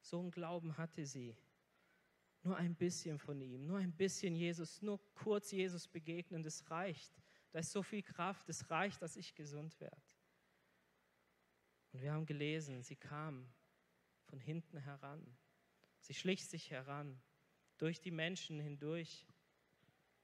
So 0.00 0.20
einen 0.20 0.30
Glauben 0.30 0.76
hatte 0.76 1.04
sie. 1.06 1.36
Nur 2.44 2.56
ein 2.56 2.74
bisschen 2.74 3.18
von 3.18 3.40
ihm, 3.40 3.66
nur 3.66 3.78
ein 3.78 3.92
bisschen 3.92 4.34
Jesus, 4.34 4.82
nur 4.82 5.00
kurz 5.14 5.52
Jesus 5.52 5.86
begegnen, 5.86 6.42
das 6.42 6.68
reicht. 6.70 7.12
Da 7.52 7.60
ist 7.60 7.70
so 7.70 7.82
viel 7.82 8.02
Kraft, 8.02 8.48
es 8.48 8.68
reicht, 8.68 9.00
dass 9.00 9.16
ich 9.16 9.34
gesund 9.34 9.78
werde. 9.80 10.11
Und 11.92 12.02
wir 12.02 12.12
haben 12.12 12.26
gelesen, 12.26 12.82
sie 12.82 12.96
kam 12.96 13.52
von 14.24 14.40
hinten 14.40 14.78
heran. 14.78 15.36
Sie 16.00 16.14
schlich 16.14 16.46
sich 16.46 16.70
heran, 16.70 17.20
durch 17.78 18.00
die 18.00 18.10
Menschen 18.10 18.60
hindurch 18.60 19.26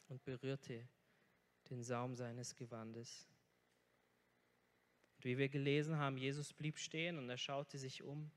und 0.09 0.25
berührte 0.25 0.89
den 1.71 1.83
Saum 1.83 2.17
seines 2.17 2.57
Gewandes. 2.57 3.29
Und 5.17 5.25
wie 5.25 5.37
wir 5.39 5.49
gelesen 5.49 5.97
haben, 5.97 6.17
Jesus 6.17 6.53
blieb 6.53 6.79
stehen 6.79 7.19
und 7.19 7.29
er 7.29 7.37
schaute 7.37 7.79
sich 7.79 8.03
um 8.03 8.31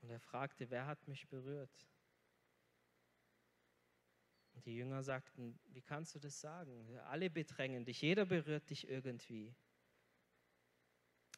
und 0.00 0.10
er 0.10 0.20
fragte, 0.20 0.70
wer 0.70 0.86
hat 0.86 1.06
mich 1.08 1.28
berührt? 1.28 1.86
Und 4.54 4.66
die 4.66 4.74
Jünger 4.74 5.02
sagten, 5.02 5.58
wie 5.68 5.82
kannst 5.82 6.14
du 6.14 6.18
das 6.18 6.40
sagen? 6.40 6.98
Alle 7.06 7.30
bedrängen 7.30 7.84
dich, 7.84 8.02
jeder 8.02 8.26
berührt 8.26 8.68
dich 8.68 8.88
irgendwie. 8.88 9.54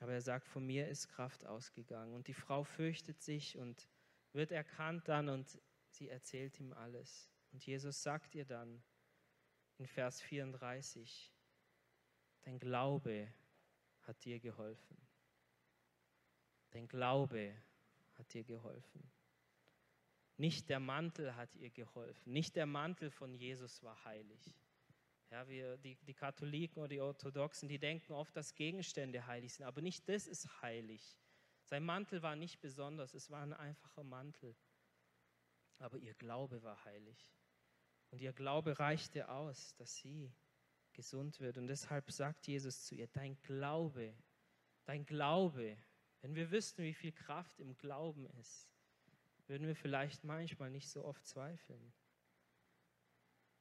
Aber 0.00 0.12
er 0.12 0.20
sagt, 0.20 0.48
von 0.48 0.66
mir 0.66 0.88
ist 0.88 1.08
Kraft 1.08 1.46
ausgegangen. 1.46 2.14
Und 2.14 2.26
die 2.26 2.34
Frau 2.34 2.64
fürchtet 2.64 3.22
sich 3.22 3.56
und 3.58 3.88
wird 4.32 4.50
erkannt 4.50 5.08
dann 5.08 5.28
und 5.28 5.60
sie 5.90 6.08
erzählt 6.08 6.58
ihm 6.58 6.72
alles. 6.72 7.30
Und 7.52 7.64
Jesus 7.64 8.02
sagt 8.02 8.34
ihr 8.34 8.44
dann 8.44 8.82
in 9.78 9.86
Vers 9.86 10.20
34, 10.22 11.32
dein 12.42 12.58
Glaube 12.58 13.32
hat 14.02 14.24
dir 14.24 14.40
geholfen. 14.40 14.96
Dein 16.70 16.88
Glaube 16.88 17.54
hat 18.14 18.32
dir 18.32 18.44
geholfen. 18.44 19.10
Nicht 20.36 20.68
der 20.70 20.80
Mantel 20.80 21.36
hat 21.36 21.54
ihr 21.54 21.70
geholfen. 21.70 22.32
Nicht 22.32 22.56
der 22.56 22.66
Mantel 22.66 23.10
von 23.10 23.34
Jesus 23.34 23.82
war 23.82 24.02
heilig. 24.04 24.56
Wir, 25.48 25.76
die, 25.78 25.96
die 25.96 26.14
Katholiken 26.14 26.78
oder 26.78 26.88
die 26.88 27.00
Orthodoxen, 27.00 27.68
die 27.68 27.78
denken 27.78 28.12
oft, 28.12 28.34
dass 28.36 28.54
Gegenstände 28.54 29.26
heilig 29.26 29.54
sind, 29.54 29.66
aber 29.66 29.80
nicht 29.80 30.08
das 30.08 30.26
ist 30.26 30.62
heilig. 30.62 31.16
Sein 31.64 31.84
Mantel 31.84 32.22
war 32.22 32.36
nicht 32.36 32.60
besonders, 32.60 33.14
es 33.14 33.30
war 33.30 33.42
ein 33.42 33.52
einfacher 33.52 34.04
Mantel. 34.04 34.56
Aber 35.78 35.98
ihr 35.98 36.14
Glaube 36.14 36.62
war 36.62 36.84
heilig. 36.84 37.32
Und 38.10 38.20
ihr 38.20 38.32
Glaube 38.32 38.78
reichte 38.78 39.28
aus, 39.28 39.74
dass 39.76 39.96
sie 39.96 40.32
gesund 40.92 41.40
wird. 41.40 41.58
Und 41.58 41.66
deshalb 41.66 42.10
sagt 42.10 42.46
Jesus 42.46 42.84
zu 42.84 42.94
ihr, 42.94 43.08
dein 43.08 43.40
Glaube, 43.42 44.14
dein 44.84 45.06
Glaube, 45.06 45.76
wenn 46.20 46.34
wir 46.34 46.50
wüssten, 46.50 46.82
wie 46.82 46.94
viel 46.94 47.12
Kraft 47.12 47.58
im 47.58 47.76
Glauben 47.78 48.26
ist, 48.38 48.68
würden 49.46 49.66
wir 49.66 49.74
vielleicht 49.74 50.24
manchmal 50.24 50.70
nicht 50.70 50.88
so 50.88 51.04
oft 51.04 51.26
zweifeln. 51.26 51.92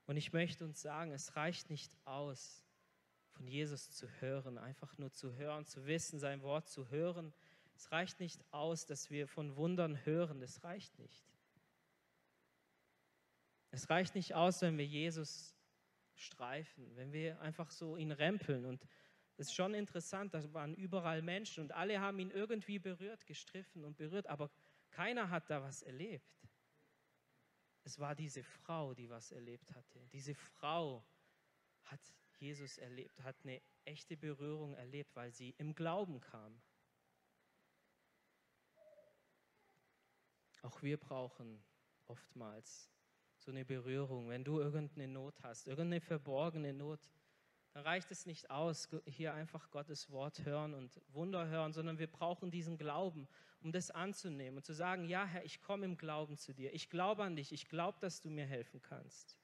Und 0.05 0.17
ich 0.17 0.33
möchte 0.33 0.65
uns 0.65 0.81
sagen, 0.81 1.11
es 1.11 1.35
reicht 1.35 1.69
nicht 1.69 1.95
aus, 2.05 2.63
von 3.31 3.47
Jesus 3.47 3.91
zu 3.91 4.07
hören, 4.19 4.57
einfach 4.57 4.97
nur 4.97 5.11
zu 5.11 5.33
hören, 5.35 5.65
zu 5.65 5.85
wissen, 5.85 6.19
sein 6.19 6.41
Wort 6.41 6.67
zu 6.67 6.89
hören. 6.89 7.33
Es 7.75 7.91
reicht 7.91 8.19
nicht 8.19 8.43
aus, 8.51 8.85
dass 8.85 9.09
wir 9.09 9.27
von 9.27 9.55
Wundern 9.55 10.05
hören, 10.05 10.39
das 10.39 10.63
reicht 10.63 10.99
nicht. 10.99 11.25
Es 13.71 13.89
reicht 13.89 14.15
nicht 14.15 14.35
aus, 14.35 14.61
wenn 14.61 14.77
wir 14.77 14.85
Jesus 14.85 15.55
streifen, 16.13 16.95
wenn 16.95 17.13
wir 17.13 17.39
einfach 17.41 17.71
so 17.71 17.95
ihn 17.95 18.11
rempeln. 18.11 18.65
Und 18.65 18.85
es 19.37 19.47
ist 19.47 19.55
schon 19.55 19.73
interessant, 19.73 20.33
da 20.33 20.53
waren 20.53 20.75
überall 20.75 21.21
Menschen 21.21 21.63
und 21.63 21.71
alle 21.71 21.99
haben 21.99 22.19
ihn 22.19 22.31
irgendwie 22.31 22.79
berührt, 22.79 23.25
gestriffen 23.25 23.85
und 23.85 23.97
berührt, 23.97 24.27
aber 24.27 24.51
keiner 24.91 25.29
hat 25.29 25.49
da 25.49 25.63
was 25.63 25.81
erlebt. 25.81 26.40
Es 27.83 27.99
war 27.99 28.15
diese 28.15 28.43
Frau, 28.43 28.93
die 28.93 29.09
was 29.09 29.31
erlebt 29.31 29.73
hatte. 29.73 29.99
Diese 30.11 30.35
Frau 30.35 31.03
hat 31.85 31.99
Jesus 32.37 32.77
erlebt, 32.77 33.21
hat 33.23 33.35
eine 33.43 33.61
echte 33.85 34.17
Berührung 34.17 34.73
erlebt, 34.75 35.15
weil 35.15 35.31
sie 35.31 35.55
im 35.57 35.73
Glauben 35.73 36.19
kam. 36.19 36.61
Auch 40.61 40.81
wir 40.83 40.97
brauchen 40.97 41.63
oftmals 42.07 42.89
so 43.37 43.51
eine 43.51 43.65
Berührung. 43.65 44.29
Wenn 44.29 44.43
du 44.43 44.59
irgendeine 44.59 45.07
Not 45.07 45.41
hast, 45.41 45.67
irgendeine 45.67 46.01
verborgene 46.01 46.73
Not, 46.73 46.99
dann 47.73 47.83
reicht 47.83 48.11
es 48.11 48.25
nicht 48.25 48.49
aus, 48.51 48.89
hier 49.05 49.33
einfach 49.33 49.71
Gottes 49.71 50.09
Wort 50.11 50.43
hören 50.45 50.73
und 50.73 51.01
Wunder 51.07 51.47
hören, 51.47 51.73
sondern 51.73 51.97
wir 51.97 52.11
brauchen 52.11 52.51
diesen 52.51 52.77
Glauben, 52.77 53.27
um 53.61 53.71
das 53.71 53.91
anzunehmen 53.91 54.57
und 54.57 54.65
zu 54.65 54.73
sagen, 54.73 55.05
ja 55.05 55.25
Herr, 55.25 55.45
ich 55.45 55.61
komme 55.61 55.85
im 55.85 55.97
Glauben 55.97 56.37
zu 56.37 56.53
dir. 56.53 56.73
Ich 56.73 56.89
glaube 56.89 57.23
an 57.23 57.35
dich. 57.35 57.51
Ich 57.51 57.69
glaube, 57.69 57.99
dass 57.99 58.19
du 58.21 58.29
mir 58.29 58.45
helfen 58.45 58.81
kannst. 58.81 59.37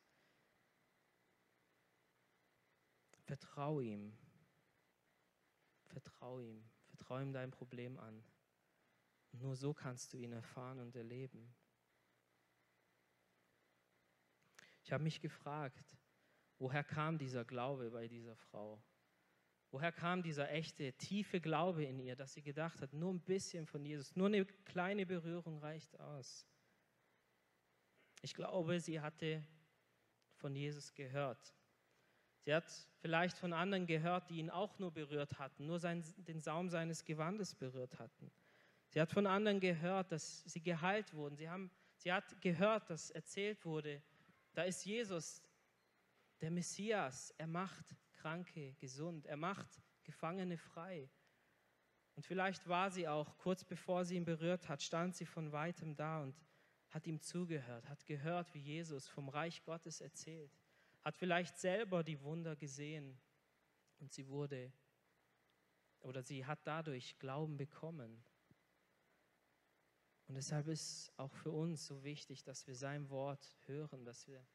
Vertrau 3.25 3.79
ihm. 3.79 4.17
Vertrau 5.85 6.39
ihm. 6.39 6.63
Vertrau 6.87 7.19
ihm 7.19 7.31
dein 7.31 7.51
Problem 7.51 7.97
an. 7.99 8.23
Und 9.33 9.41
nur 9.41 9.55
so 9.55 9.73
kannst 9.73 10.13
du 10.13 10.17
ihn 10.17 10.31
erfahren 10.31 10.79
und 10.79 10.95
erleben. 10.95 11.53
Ich 14.83 14.91
habe 14.91 15.03
mich 15.03 15.21
gefragt, 15.21 15.97
woher 16.57 16.83
kam 16.83 17.17
dieser 17.17 17.45
Glaube 17.45 17.91
bei 17.91 18.07
dieser 18.07 18.35
Frau? 18.35 18.81
Woher 19.71 19.91
kam 19.91 20.23
dieser 20.23 20.49
echte, 20.49 20.93
tiefe 20.93 21.41
Glaube 21.41 21.83
in 21.83 21.99
ihr, 21.99 22.15
dass 22.15 22.33
sie 22.33 22.41
gedacht 22.41 22.81
hat, 22.81 22.93
nur 22.93 23.13
ein 23.13 23.19
bisschen 23.19 23.65
von 23.65 23.83
Jesus, 23.85 24.15
nur 24.15 24.27
eine 24.27 24.45
kleine 24.45 25.05
Berührung 25.05 25.59
reicht 25.59 25.99
aus? 25.99 26.47
Ich 28.21 28.33
glaube, 28.33 28.79
sie 28.79 29.01
hatte 29.01 29.43
von 30.35 30.55
Jesus 30.55 30.93
gehört. 30.93 31.53
Sie 32.45 32.53
hat 32.53 32.65
vielleicht 33.01 33.37
von 33.37 33.51
anderen 33.51 33.85
gehört, 33.85 34.29
die 34.29 34.37
ihn 34.37 34.49
auch 34.49 34.79
nur 34.79 34.91
berührt 34.91 35.37
hatten, 35.37 35.65
nur 35.65 35.79
sein, 35.79 36.03
den 36.15 36.39
Saum 36.39 36.69
seines 36.69 37.03
Gewandes 37.03 37.53
berührt 37.53 37.99
hatten. 37.99 38.31
Sie 38.89 39.01
hat 39.01 39.11
von 39.11 39.27
anderen 39.27 39.59
gehört, 39.59 40.13
dass 40.13 40.43
sie 40.45 40.61
geheilt 40.61 41.13
wurden. 41.13 41.35
Sie, 41.35 41.49
haben, 41.49 41.69
sie 41.97 42.11
hat 42.11 42.39
gehört, 42.41 42.89
dass 42.89 43.11
erzählt 43.11 43.65
wurde, 43.65 44.01
da 44.53 44.63
ist 44.63 44.85
Jesus, 44.85 45.43
der 46.39 46.51
Messias, 46.51 47.33
er 47.37 47.47
macht 47.47 47.95
Kranke 48.27 48.73
gesund, 48.73 49.25
er 49.25 49.37
macht 49.37 49.81
Gefangene 50.03 50.57
frei. 50.57 51.09
Und 52.15 52.25
vielleicht 52.25 52.67
war 52.67 52.91
sie 52.91 53.07
auch, 53.07 53.37
kurz 53.37 53.63
bevor 53.63 54.03
sie 54.03 54.17
ihn 54.17 54.25
berührt 54.25 54.67
hat, 54.67 54.81
stand 54.81 55.15
sie 55.15 55.25
von 55.25 55.53
weitem 55.53 55.95
da 55.95 56.23
und 56.23 56.35
hat 56.89 57.07
ihm 57.07 57.21
zugehört, 57.21 57.87
hat 57.87 58.05
gehört, 58.05 58.53
wie 58.53 58.59
Jesus 58.59 59.07
vom 59.07 59.29
Reich 59.29 59.63
Gottes 59.63 60.01
erzählt, 60.01 60.51
hat 61.03 61.15
vielleicht 61.15 61.57
selber 61.57 62.03
die 62.03 62.19
Wunder 62.19 62.57
gesehen 62.57 63.17
und 63.99 64.11
sie 64.11 64.27
wurde 64.27 64.73
oder 65.99 66.21
sie 66.21 66.45
hat 66.45 66.59
dadurch 66.67 67.17
Glauben 67.19 67.55
bekommen. 67.55 68.25
Und 70.27 70.35
deshalb 70.35 70.67
ist 70.67 71.13
auch 71.15 71.33
für 71.33 71.51
uns 71.51 71.85
so 71.85 72.03
wichtig, 72.03 72.43
dass 72.43 72.67
wir 72.67 72.75
sein 72.75 73.09
Wort 73.09 73.55
hören, 73.67 74.03
dass 74.03 74.27
wir 74.27 74.45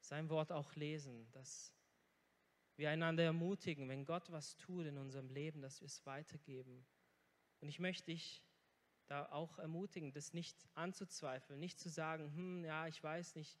sein 0.00 0.28
Wort 0.28 0.52
auch 0.52 0.74
lesen, 0.74 1.30
dass 1.32 1.77
wir 2.78 2.90
einander 2.90 3.24
ermutigen, 3.24 3.88
wenn 3.88 4.04
Gott 4.04 4.30
was 4.30 4.56
tut 4.56 4.86
in 4.86 4.98
unserem 4.98 5.28
Leben, 5.30 5.60
dass 5.60 5.80
wir 5.80 5.86
es 5.86 6.06
weitergeben. 6.06 6.86
Und 7.60 7.68
ich 7.68 7.80
möchte 7.80 8.12
dich 8.12 8.44
da 9.06 9.26
auch 9.32 9.58
ermutigen, 9.58 10.12
das 10.12 10.32
nicht 10.32 10.56
anzuzweifeln, 10.74 11.58
nicht 11.58 11.80
zu 11.80 11.88
sagen, 11.88 12.32
hm, 12.32 12.64
ja, 12.64 12.86
ich 12.86 13.02
weiß 13.02 13.34
nicht, 13.34 13.58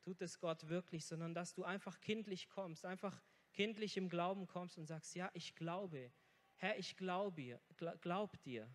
tut 0.00 0.22
es 0.22 0.38
Gott 0.38 0.68
wirklich, 0.68 1.04
sondern 1.04 1.34
dass 1.34 1.52
du 1.52 1.62
einfach 1.62 2.00
kindlich 2.00 2.48
kommst, 2.48 2.86
einfach 2.86 3.22
kindlich 3.52 3.98
im 3.98 4.08
Glauben 4.08 4.46
kommst 4.46 4.78
und 4.78 4.86
sagst, 4.86 5.14
ja, 5.14 5.30
ich 5.34 5.54
glaube, 5.54 6.10
Herr, 6.56 6.78
ich 6.78 6.96
glaube, 6.96 7.60
glaub 8.00 8.40
dir. 8.42 8.74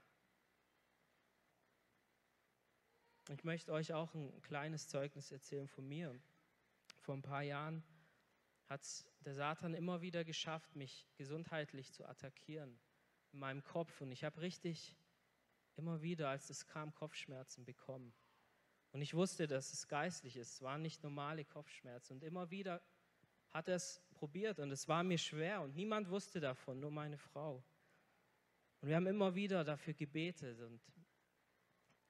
Ich 3.32 3.44
möchte 3.44 3.72
euch 3.72 3.94
auch 3.94 4.14
ein 4.14 4.40
kleines 4.42 4.88
Zeugnis 4.88 5.32
erzählen 5.32 5.68
von 5.68 5.88
mir. 5.88 6.20
Vor 7.00 7.16
ein 7.16 7.22
paar 7.22 7.44
Jahren 7.44 7.84
hat 8.70 8.86
der 9.26 9.34
Satan 9.34 9.74
immer 9.74 10.02
wieder 10.02 10.24
geschafft, 10.24 10.76
mich 10.76 11.08
gesundheitlich 11.16 11.92
zu 11.92 12.06
attackieren 12.08 12.80
in 13.34 13.40
meinem 13.40 13.64
Kopf. 13.64 14.00
Und 14.02 14.12
ich 14.12 14.24
habe 14.24 14.42
richtig 14.42 14.96
immer 15.76 16.02
wieder, 16.02 16.30
als 16.30 16.50
es 16.50 16.68
kam, 16.68 16.94
Kopfschmerzen 16.94 17.66
bekommen. 17.66 18.14
Und 18.92 19.02
ich 19.02 19.14
wusste, 19.14 19.48
dass 19.48 19.74
es 19.74 19.88
geistlich 19.88 20.38
ist. 20.38 20.54
Es 20.54 20.62
waren 20.62 20.82
nicht 20.82 21.04
normale 21.04 21.46
Kopfschmerzen. 21.46 22.14
Und 22.14 22.24
immer 22.24 22.50
wieder 22.52 22.82
hat 23.52 23.68
er 23.68 23.76
es 23.76 24.02
probiert 24.12 24.60
und 24.60 24.72
es 24.72 24.88
war 24.88 25.04
mir 25.04 25.18
schwer 25.18 25.62
und 25.62 25.76
niemand 25.76 26.10
wusste 26.10 26.40
davon, 26.40 26.80
nur 26.80 26.92
meine 26.92 27.18
Frau. 27.18 27.64
Und 28.82 28.90
wir 28.90 28.96
haben 28.96 29.08
immer 29.08 29.34
wieder 29.34 29.64
dafür 29.64 29.94
gebetet 29.94 30.60
und 30.60 30.82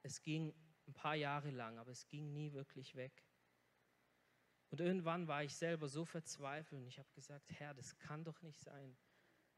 es 0.04 0.22
ging 0.22 0.54
ein 0.88 0.94
paar 0.94 1.16
Jahre 1.16 1.52
lang, 1.52 1.78
aber 1.78 1.92
es 1.92 2.08
ging 2.08 2.32
nie 2.34 2.52
wirklich 2.52 2.96
weg. 2.96 3.24
Und 4.70 4.82
irgendwann 4.82 5.28
war 5.28 5.44
ich 5.44 5.56
selber 5.56 5.88
so 5.88 6.06
verzweifelt 6.06 6.82
und 6.82 6.88
ich 6.88 7.00
habe 7.00 7.10
gesagt, 7.14 7.50
Herr, 7.52 7.74
das 7.74 7.98
kann 7.98 8.24
doch 8.24 8.42
nicht 8.42 8.60
sein. 8.60 8.96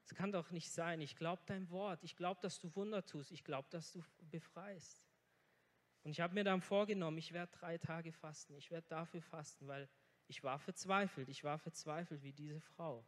Das 0.04 0.16
kann 0.16 0.32
doch 0.32 0.52
nicht 0.52 0.72
sein. 0.72 1.02
Ich 1.02 1.16
glaube 1.16 1.44
dein 1.46 1.70
Wort. 1.70 2.04
Ich 2.04 2.16
glaube, 2.16 2.40
dass 2.42 2.60
du 2.60 2.74
Wunder 2.76 3.06
tust. 3.06 3.32
Ich 3.32 3.44
glaube, 3.44 3.68
dass 3.70 3.92
du 3.92 4.04
befreist. 4.22 5.04
Und 6.04 6.12
ich 6.12 6.22
habe 6.22 6.34
mir 6.34 6.44
dann 6.44 6.62
vorgenommen, 6.62 7.18
ich 7.18 7.34
werde 7.34 7.52
drei 7.52 7.78
Tage 7.78 8.12
fasten. 8.12 8.56
Ich 8.56 8.72
werde 8.72 8.88
dafür 8.88 9.22
fasten, 9.22 9.68
weil 9.68 9.88
ich 10.28 10.44
war 10.44 10.60
verzweifelt. 10.60 11.30
Ich 11.30 11.44
war 11.44 11.60
verzweifelt 11.60 12.24
wie 12.24 12.34
diese 12.34 12.60
Frau. 12.60 13.06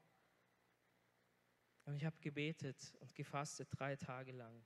Und 1.85 1.95
ich 1.95 2.05
habe 2.05 2.17
gebetet 2.21 2.95
und 2.99 3.15
gefastet 3.15 3.67
drei 3.71 3.95
Tage 3.95 4.31
lang. 4.31 4.63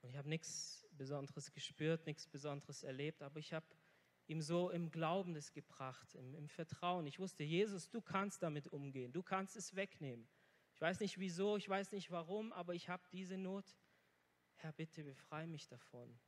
Und 0.00 0.10
ich 0.10 0.16
habe 0.16 0.28
nichts 0.28 0.86
Besonderes 0.92 1.52
gespürt, 1.52 2.06
nichts 2.06 2.26
Besonderes 2.26 2.82
erlebt, 2.82 3.22
aber 3.22 3.38
ich 3.38 3.52
habe 3.52 3.66
ihm 4.26 4.40
so 4.40 4.70
im 4.70 4.90
Glauben 4.90 5.34
das 5.34 5.52
gebracht, 5.52 6.14
im, 6.14 6.34
im 6.34 6.48
Vertrauen. 6.48 7.06
Ich 7.06 7.18
wusste, 7.18 7.44
Jesus, 7.44 7.90
du 7.90 8.00
kannst 8.00 8.42
damit 8.42 8.66
umgehen, 8.68 9.12
du 9.12 9.22
kannst 9.22 9.56
es 9.56 9.74
wegnehmen. 9.74 10.26
Ich 10.74 10.80
weiß 10.80 11.00
nicht 11.00 11.18
wieso, 11.18 11.56
ich 11.56 11.68
weiß 11.68 11.92
nicht 11.92 12.10
warum, 12.10 12.52
aber 12.52 12.74
ich 12.74 12.88
habe 12.88 13.02
diese 13.12 13.36
Not. 13.36 13.76
Herr, 14.56 14.72
bitte 14.72 15.04
befreie 15.04 15.46
mich 15.46 15.68
davon. 15.68 16.18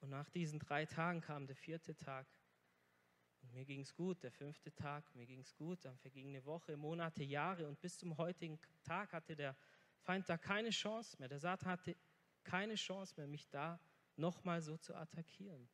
Und 0.00 0.10
nach 0.10 0.28
diesen 0.30 0.58
drei 0.58 0.84
Tagen 0.84 1.20
kam 1.20 1.46
der 1.46 1.54
vierte 1.54 1.94
Tag. 1.96 2.26
Und 3.42 3.52
mir 3.52 3.64
ging 3.64 3.80
es 3.80 3.94
gut, 3.94 4.22
der 4.22 4.32
fünfte 4.32 4.72
Tag, 4.74 5.14
mir 5.14 5.26
ging 5.26 5.40
es 5.40 5.54
gut. 5.54 5.84
Dann 5.84 5.96
verging 5.98 6.28
eine 6.28 6.44
Woche, 6.44 6.76
Monate, 6.76 7.22
Jahre 7.22 7.68
und 7.68 7.80
bis 7.80 7.98
zum 7.98 8.16
heutigen 8.16 8.58
Tag 8.82 9.12
hatte 9.12 9.36
der 9.36 9.56
Feind 10.00 10.28
da 10.28 10.36
keine 10.36 10.70
Chance 10.70 11.16
mehr. 11.18 11.28
Der 11.28 11.38
Satan 11.38 11.68
hatte 11.68 11.96
keine 12.42 12.74
Chance 12.74 13.14
mehr, 13.16 13.26
mich 13.26 13.48
da 13.48 13.78
nochmal 14.16 14.60
so 14.60 14.76
zu 14.76 14.94
attackieren. 14.94 15.68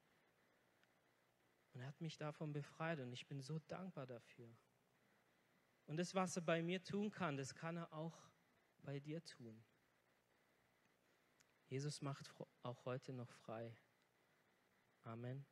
Und 1.73 1.81
er 1.81 1.89
hat 1.89 2.01
mich 2.01 2.17
davon 2.17 2.53
befreit 2.53 3.01
und 3.01 3.13
ich 3.13 3.27
bin 3.27 3.41
so 3.41 3.59
dankbar 3.69 4.07
dafür. 4.07 4.49
Und 5.87 5.97
das, 5.97 6.15
was 6.15 6.37
er 6.37 6.43
bei 6.43 6.63
mir 6.63 6.83
tun 6.83 7.11
kann, 7.11 7.37
das 7.37 7.55
kann 7.55 7.77
er 7.77 7.93
auch 7.93 8.17
bei 8.83 9.01
dir 9.01 9.25
tun. 9.25 9.63
Jesus 11.69 12.01
macht 12.01 12.31
auch 12.63 12.85
heute 12.85 13.13
noch 13.13 13.31
frei. 13.31 13.77
Amen. 15.05 15.45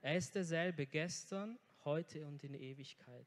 Er 0.00 0.16
ist 0.16 0.34
derselbe 0.34 0.86
gestern, 0.86 1.58
heute 1.84 2.26
und 2.26 2.42
in 2.44 2.54
Ewigkeit. 2.54 3.26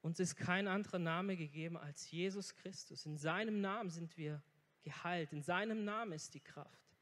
Uns 0.00 0.20
ist 0.20 0.36
kein 0.36 0.68
anderer 0.68 0.98
Name 0.98 1.36
gegeben 1.36 1.76
als 1.76 2.10
Jesus 2.10 2.54
Christus. 2.54 3.06
In 3.06 3.16
seinem 3.16 3.60
Namen 3.60 3.90
sind 3.90 4.16
wir 4.16 4.42
geheilt. 4.82 5.32
In 5.32 5.42
seinem 5.42 5.84
Namen 5.84 6.12
ist 6.12 6.34
die 6.34 6.40
Kraft. 6.40 6.96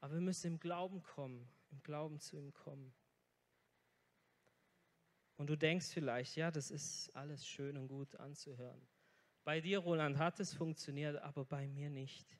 Aber 0.00 0.14
wir 0.14 0.20
müssen 0.20 0.48
im 0.48 0.60
Glauben 0.60 1.02
kommen, 1.02 1.48
im 1.70 1.82
Glauben 1.82 2.18
zu 2.20 2.36
ihm 2.36 2.52
kommen. 2.52 2.94
Und 5.36 5.48
du 5.48 5.56
denkst 5.56 5.86
vielleicht, 5.86 6.36
ja, 6.36 6.50
das 6.50 6.70
ist 6.70 7.14
alles 7.14 7.46
schön 7.46 7.76
und 7.76 7.88
gut 7.88 8.16
anzuhören. 8.16 8.86
Bei 9.44 9.60
dir, 9.60 9.78
Roland, 9.78 10.18
hat 10.18 10.40
es 10.40 10.52
funktioniert, 10.52 11.16
aber 11.16 11.44
bei 11.44 11.68
mir 11.68 11.90
nicht. 11.90 12.38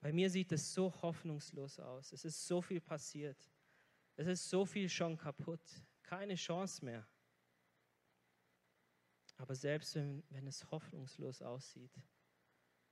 Bei 0.00 0.12
mir 0.12 0.30
sieht 0.30 0.52
es 0.52 0.72
so 0.72 0.92
hoffnungslos 1.02 1.78
aus. 1.78 2.12
Es 2.12 2.24
ist 2.24 2.46
so 2.46 2.62
viel 2.62 2.80
passiert. 2.80 3.38
Es 4.16 4.26
ist 4.26 4.48
so 4.48 4.64
viel 4.64 4.88
schon 4.88 5.16
kaputt. 5.16 5.60
Keine 6.02 6.34
Chance 6.34 6.84
mehr. 6.84 7.06
Aber 9.36 9.54
selbst 9.54 9.94
wenn, 9.96 10.24
wenn 10.30 10.46
es 10.46 10.70
hoffnungslos 10.70 11.42
aussieht, 11.42 11.92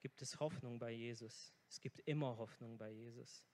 gibt 0.01 0.21
es 0.21 0.39
Hoffnung 0.39 0.79
bei 0.79 0.91
Jesus. 0.91 1.55
Es 1.69 1.81
gibt 1.81 2.01
immer 2.01 2.37
Hoffnung 2.37 2.77
bei 2.77 2.91
Jesus. 2.91 3.47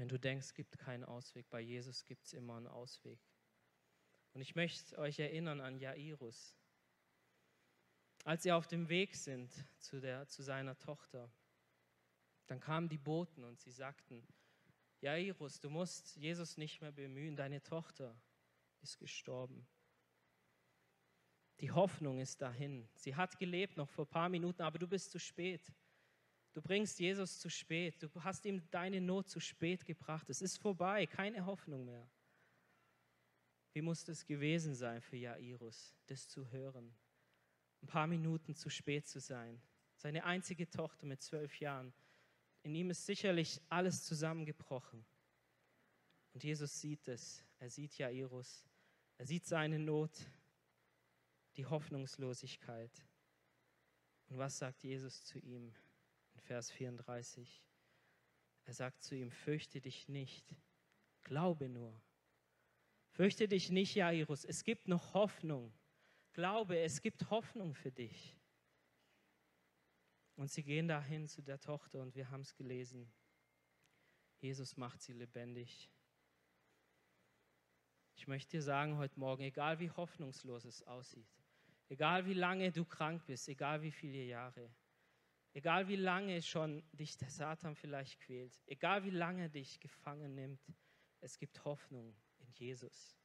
Wenn 0.00 0.08
du 0.08 0.18
denkst, 0.18 0.46
es 0.46 0.54
gibt 0.54 0.78
keinen 0.78 1.04
Ausweg, 1.04 1.50
bei 1.50 1.60
Jesus 1.60 2.06
gibt 2.06 2.24
es 2.24 2.32
immer 2.32 2.56
einen 2.56 2.68
Ausweg. 2.68 3.20
Und 4.32 4.40
ich 4.40 4.54
möchte 4.54 4.96
euch 4.96 5.18
erinnern 5.18 5.60
an 5.60 5.76
Jairus. 5.78 6.56
Als 8.24 8.44
sie 8.44 8.50
auf 8.50 8.66
dem 8.66 8.88
Weg 8.88 9.14
sind 9.14 9.52
zu, 9.78 10.00
der, 10.00 10.26
zu 10.26 10.42
seiner 10.42 10.78
Tochter, 10.78 11.30
dann 12.46 12.60
kamen 12.60 12.88
die 12.88 12.96
Boten 12.96 13.44
und 13.44 13.60
sie 13.60 13.72
sagten, 13.72 14.26
Jairus, 15.02 15.60
du 15.60 15.68
musst 15.68 16.16
Jesus 16.16 16.56
nicht 16.56 16.80
mehr 16.80 16.92
bemühen, 16.92 17.36
deine 17.36 17.62
Tochter 17.62 18.18
ist 18.80 18.98
gestorben. 18.98 19.68
Die 21.60 21.72
Hoffnung 21.72 22.20
ist 22.20 22.40
dahin. 22.40 22.88
Sie 22.94 23.14
hat 23.14 23.38
gelebt 23.38 23.76
noch 23.76 23.90
vor 23.90 24.06
ein 24.06 24.10
paar 24.10 24.30
Minuten, 24.30 24.62
aber 24.62 24.78
du 24.78 24.88
bist 24.88 25.10
zu 25.10 25.18
spät. 25.18 25.70
Du 26.52 26.60
bringst 26.60 26.98
Jesus 26.98 27.38
zu 27.38 27.48
spät. 27.48 28.02
Du 28.02 28.10
hast 28.24 28.44
ihm 28.44 28.68
deine 28.70 29.00
Not 29.00 29.28
zu 29.28 29.40
spät 29.40 29.84
gebracht. 29.84 30.28
Es 30.28 30.42
ist 30.42 30.58
vorbei, 30.58 31.06
keine 31.06 31.46
Hoffnung 31.46 31.84
mehr. 31.84 32.08
Wie 33.72 33.82
muss 33.82 34.08
es 34.08 34.26
gewesen 34.26 34.74
sein 34.74 35.00
für 35.00 35.16
Jairus, 35.16 35.94
das 36.06 36.28
zu 36.28 36.50
hören? 36.50 36.92
Ein 37.82 37.86
paar 37.86 38.08
Minuten 38.08 38.54
zu 38.56 38.68
spät 38.68 39.06
zu 39.06 39.20
sein. 39.20 39.62
Seine 39.94 40.24
einzige 40.24 40.68
Tochter 40.68 41.06
mit 41.06 41.22
zwölf 41.22 41.60
Jahren. 41.60 41.92
In 42.62 42.74
ihm 42.74 42.90
ist 42.90 43.06
sicherlich 43.06 43.60
alles 43.68 44.04
zusammengebrochen. 44.04 45.04
Und 46.32 46.42
Jesus 46.42 46.80
sieht 46.80 47.06
es. 47.06 47.44
Er 47.58 47.70
sieht 47.70 47.96
Jairus. 47.96 48.64
Er 49.18 49.26
sieht 49.26 49.46
seine 49.46 49.78
Not, 49.78 50.12
die 51.56 51.66
Hoffnungslosigkeit. 51.66 53.06
Und 54.28 54.38
was 54.38 54.58
sagt 54.58 54.82
Jesus 54.82 55.24
zu 55.24 55.38
ihm? 55.38 55.74
Vers 56.50 56.72
34. 56.72 57.62
Er 58.64 58.74
sagt 58.74 59.04
zu 59.04 59.14
ihm, 59.14 59.30
fürchte 59.30 59.80
dich 59.80 60.08
nicht, 60.08 60.56
glaube 61.22 61.68
nur. 61.68 62.02
Fürchte 63.12 63.46
dich 63.46 63.70
nicht, 63.70 63.94
Jairus, 63.94 64.44
es 64.44 64.64
gibt 64.64 64.88
noch 64.88 65.14
Hoffnung. 65.14 65.72
Glaube, 66.32 66.76
es 66.80 67.02
gibt 67.02 67.30
Hoffnung 67.30 67.76
für 67.76 67.92
dich. 67.92 68.36
Und 70.34 70.50
sie 70.50 70.64
gehen 70.64 70.88
dahin 70.88 71.28
zu 71.28 71.40
der 71.40 71.60
Tochter 71.60 72.00
und 72.00 72.16
wir 72.16 72.32
haben 72.32 72.40
es 72.40 72.56
gelesen. 72.56 73.12
Jesus 74.40 74.76
macht 74.76 75.02
sie 75.02 75.12
lebendig. 75.12 75.88
Ich 78.16 78.26
möchte 78.26 78.56
dir 78.56 78.62
sagen 78.62 78.96
heute 78.96 79.20
Morgen, 79.20 79.44
egal 79.44 79.78
wie 79.78 79.92
hoffnungslos 79.92 80.64
es 80.64 80.82
aussieht, 80.82 81.30
egal 81.88 82.26
wie 82.26 82.34
lange 82.34 82.72
du 82.72 82.84
krank 82.84 83.24
bist, 83.24 83.48
egal 83.48 83.82
wie 83.82 83.92
viele 83.92 84.24
Jahre, 84.24 84.74
Egal 85.52 85.88
wie 85.88 85.96
lange 85.96 86.40
schon 86.42 86.82
dich 86.92 87.16
der 87.16 87.30
Satan 87.30 87.74
vielleicht 87.74 88.20
quält, 88.20 88.60
egal 88.66 89.04
wie 89.04 89.10
lange 89.10 89.50
dich 89.50 89.80
gefangen 89.80 90.34
nimmt, 90.34 90.60
es 91.20 91.38
gibt 91.38 91.64
Hoffnung 91.64 92.14
in 92.38 92.52
Jesus. 92.52 93.16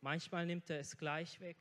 Manchmal 0.00 0.46
nimmt 0.46 0.68
er 0.70 0.80
es 0.80 0.96
gleich 0.96 1.40
weg. 1.40 1.58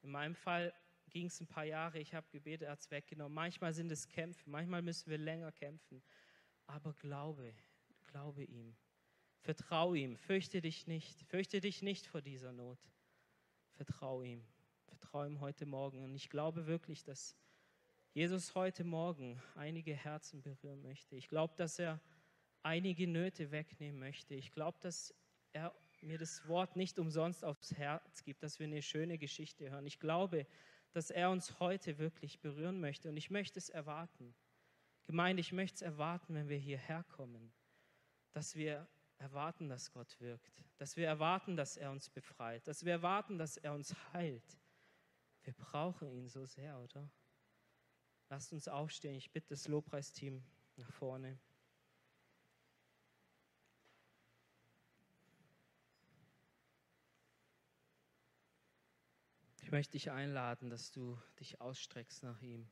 In 0.00 0.10
meinem 0.10 0.34
Fall 0.34 0.72
ging 1.10 1.26
es 1.26 1.40
ein 1.40 1.46
paar 1.46 1.64
Jahre, 1.64 1.98
ich 1.98 2.14
habe 2.14 2.26
gebetet, 2.30 2.62
er 2.62 2.72
hat 2.72 2.80
es 2.80 2.90
weggenommen. 2.90 3.34
Manchmal 3.34 3.74
sind 3.74 3.92
es 3.92 4.08
Kämpfe, 4.08 4.48
manchmal 4.48 4.82
müssen 4.82 5.10
wir 5.10 5.18
länger 5.18 5.52
kämpfen. 5.52 6.02
Aber 6.66 6.94
glaube, 6.94 7.54
glaube 8.06 8.44
ihm. 8.44 8.74
Vertrau 9.40 9.92
ihm, 9.92 10.16
fürchte 10.16 10.62
dich 10.62 10.86
nicht, 10.86 11.22
fürchte 11.24 11.60
dich 11.60 11.82
nicht 11.82 12.06
vor 12.06 12.22
dieser 12.22 12.52
Not. 12.52 12.78
Vertrau 13.72 14.22
ihm, 14.22 14.46
vertrau 14.86 15.26
ihm 15.26 15.40
heute 15.40 15.66
Morgen. 15.66 16.02
Und 16.02 16.14
ich 16.14 16.30
glaube 16.30 16.66
wirklich, 16.66 17.04
dass 17.04 17.36
Jesus 18.14 18.54
heute 18.54 18.84
Morgen 18.84 19.42
einige 19.56 19.92
Herzen 19.92 20.40
berühren 20.40 20.80
möchte. 20.82 21.16
Ich 21.16 21.26
glaube, 21.26 21.54
dass 21.56 21.80
er 21.80 22.00
einige 22.62 23.08
Nöte 23.08 23.50
wegnehmen 23.50 23.98
möchte. 23.98 24.36
Ich 24.36 24.52
glaube, 24.52 24.78
dass 24.80 25.12
er 25.52 25.74
mir 26.00 26.16
das 26.16 26.46
Wort 26.46 26.76
nicht 26.76 27.00
umsonst 27.00 27.44
aufs 27.44 27.74
Herz 27.74 28.22
gibt, 28.22 28.44
dass 28.44 28.60
wir 28.60 28.68
eine 28.68 28.82
schöne 28.82 29.18
Geschichte 29.18 29.68
hören. 29.68 29.84
Ich 29.84 29.98
glaube, 29.98 30.46
dass 30.92 31.10
er 31.10 31.28
uns 31.28 31.58
heute 31.58 31.98
wirklich 31.98 32.38
berühren 32.38 32.80
möchte 32.80 33.08
und 33.08 33.16
ich 33.16 33.30
möchte 33.30 33.58
es 33.58 33.68
erwarten. 33.68 34.32
Gemeinde, 35.06 35.40
ich 35.40 35.50
möchte 35.50 35.74
es 35.74 35.82
erwarten, 35.82 36.36
wenn 36.36 36.48
wir 36.48 36.56
hierher 36.56 37.02
kommen, 37.02 37.52
dass 38.30 38.54
wir 38.54 38.86
erwarten, 39.18 39.68
dass 39.68 39.92
Gott 39.92 40.20
wirkt, 40.20 40.62
dass 40.76 40.96
wir 40.96 41.08
erwarten, 41.08 41.56
dass 41.56 41.76
er 41.76 41.90
uns 41.90 42.08
befreit, 42.10 42.68
dass 42.68 42.84
wir 42.84 42.92
erwarten, 42.92 43.38
dass 43.38 43.56
er 43.56 43.74
uns 43.74 43.92
heilt. 44.12 44.60
Wir 45.42 45.54
brauchen 45.54 46.12
ihn 46.12 46.28
so 46.28 46.44
sehr, 46.44 46.78
oder? 46.78 47.10
Lasst 48.34 48.52
uns 48.52 48.66
aufstehen. 48.66 49.14
Ich 49.14 49.30
bitte 49.30 49.50
das 49.50 49.68
Lobpreisteam 49.68 50.42
nach 50.74 50.90
vorne. 50.90 51.38
Ich 59.62 59.70
möchte 59.70 59.92
dich 59.92 60.10
einladen, 60.10 60.68
dass 60.68 60.90
du 60.90 61.16
dich 61.38 61.60
ausstreckst 61.60 62.24
nach 62.24 62.42
ihm. 62.42 62.66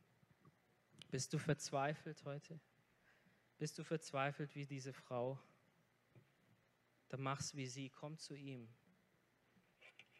Bist 1.12 1.32
du 1.32 1.38
verzweifelt 1.38 2.24
heute? 2.24 2.58
Bist 3.58 3.78
du 3.78 3.84
verzweifelt 3.84 4.56
wie 4.56 4.66
diese 4.66 4.92
Frau? 4.92 5.38
Dann 7.08 7.22
mach's 7.22 7.54
wie 7.54 7.68
sie, 7.68 7.88
komm 7.88 8.18
zu 8.18 8.34
ihm. 8.34 8.68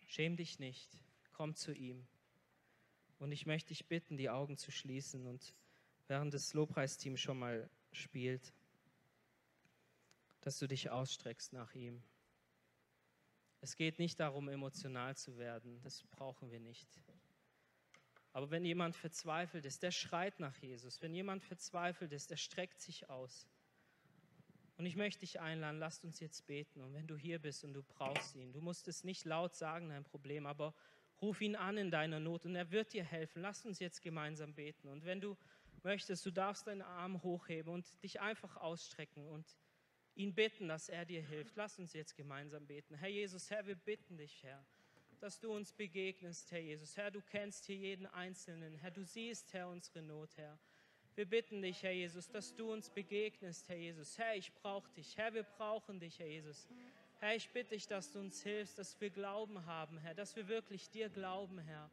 Schäm 0.06 0.36
dich 0.36 0.60
nicht, 0.60 0.96
komm 1.32 1.56
zu 1.56 1.72
ihm. 1.72 2.06
Und 3.22 3.30
ich 3.30 3.46
möchte 3.46 3.68
dich 3.68 3.86
bitten, 3.86 4.16
die 4.16 4.30
Augen 4.30 4.56
zu 4.56 4.72
schließen 4.72 5.28
und 5.28 5.54
während 6.08 6.34
das 6.34 6.54
Lobpreisteam 6.54 7.16
schon 7.16 7.38
mal 7.38 7.70
spielt, 7.92 8.52
dass 10.40 10.58
du 10.58 10.66
dich 10.66 10.90
ausstreckst 10.90 11.52
nach 11.52 11.72
ihm. 11.76 12.02
Es 13.60 13.76
geht 13.76 14.00
nicht 14.00 14.18
darum, 14.18 14.48
emotional 14.48 15.16
zu 15.16 15.38
werden, 15.38 15.80
das 15.84 16.02
brauchen 16.02 16.50
wir 16.50 16.58
nicht. 16.58 16.88
Aber 18.32 18.50
wenn 18.50 18.64
jemand 18.64 18.96
verzweifelt 18.96 19.66
ist, 19.66 19.84
der 19.84 19.92
schreit 19.92 20.40
nach 20.40 20.56
Jesus. 20.56 21.00
Wenn 21.00 21.14
jemand 21.14 21.44
verzweifelt 21.44 22.10
ist, 22.12 22.32
der 22.32 22.38
streckt 22.38 22.80
sich 22.80 23.08
aus. 23.08 23.46
Und 24.78 24.86
ich 24.86 24.96
möchte 24.96 25.20
dich 25.20 25.38
einladen, 25.38 25.78
lasst 25.78 26.04
uns 26.04 26.18
jetzt 26.18 26.44
beten. 26.48 26.80
Und 26.80 26.92
wenn 26.92 27.06
du 27.06 27.16
hier 27.16 27.38
bist 27.38 27.62
und 27.62 27.72
du 27.72 27.84
brauchst 27.84 28.34
ihn, 28.34 28.52
du 28.52 28.60
musst 28.60 28.88
es 28.88 29.04
nicht 29.04 29.24
laut 29.26 29.54
sagen, 29.54 29.90
dein 29.90 30.02
Problem, 30.02 30.44
aber 30.44 30.74
ruf 31.22 31.40
ihn 31.40 31.56
an 31.56 31.78
in 31.78 31.90
deiner 31.90 32.20
Not 32.20 32.44
und 32.44 32.56
er 32.56 32.70
wird 32.70 32.92
dir 32.92 33.04
helfen. 33.04 33.40
Lasst 33.40 33.64
uns 33.64 33.78
jetzt 33.78 34.02
gemeinsam 34.02 34.52
beten. 34.54 34.88
Und 34.88 35.04
wenn 35.04 35.20
du 35.20 35.36
möchtest, 35.84 36.26
du 36.26 36.30
darfst 36.30 36.66
deinen 36.66 36.82
Arm 36.82 37.22
hochheben 37.22 37.72
und 37.72 38.02
dich 38.02 38.20
einfach 38.20 38.56
ausstrecken 38.56 39.26
und 39.28 39.46
ihn 40.14 40.34
bitten, 40.34 40.68
dass 40.68 40.88
er 40.88 41.04
dir 41.04 41.22
hilft. 41.22 41.56
Lass 41.56 41.78
uns 41.78 41.92
jetzt 41.92 42.16
gemeinsam 42.16 42.66
beten. 42.66 42.94
Herr 42.94 43.08
Jesus, 43.08 43.50
Herr, 43.50 43.66
wir 43.66 43.76
bitten 43.76 44.18
dich, 44.18 44.42
Herr, 44.42 44.64
dass 45.20 45.40
du 45.40 45.52
uns 45.52 45.72
begegnest, 45.72 46.50
Herr 46.50 46.60
Jesus. 46.60 46.96
Herr, 46.96 47.10
du 47.10 47.22
kennst 47.22 47.64
hier 47.66 47.76
jeden 47.76 48.06
Einzelnen. 48.06 48.74
Herr, 48.74 48.90
du 48.90 49.04
siehst, 49.04 49.52
Herr, 49.54 49.68
unsere 49.68 50.02
Not, 50.02 50.36
Herr. 50.36 50.58
Wir 51.14 51.26
bitten 51.26 51.60
dich, 51.60 51.82
Herr 51.82 51.92
Jesus, 51.92 52.28
dass 52.30 52.54
du 52.54 52.72
uns 52.72 52.90
begegnest, 52.90 53.68
Herr 53.68 53.76
Jesus. 53.76 54.18
Herr, 54.18 54.34
ich 54.34 54.52
brauche 54.54 54.90
dich. 54.92 55.16
Herr, 55.16 55.32
wir 55.34 55.42
brauchen 55.42 56.00
dich, 56.00 56.18
Herr 56.18 56.26
Jesus. 56.26 56.66
Herr, 57.24 57.36
ich 57.36 57.48
bitte 57.50 57.76
dich, 57.76 57.86
dass 57.86 58.10
du 58.10 58.18
uns 58.18 58.42
hilfst, 58.42 58.76
dass 58.80 59.00
wir 59.00 59.08
Glauben 59.08 59.64
haben, 59.64 59.96
Herr, 59.98 60.12
dass 60.12 60.34
wir 60.34 60.48
wirklich 60.48 60.90
dir 60.90 61.08
glauben, 61.08 61.60
Herr. 61.60 61.88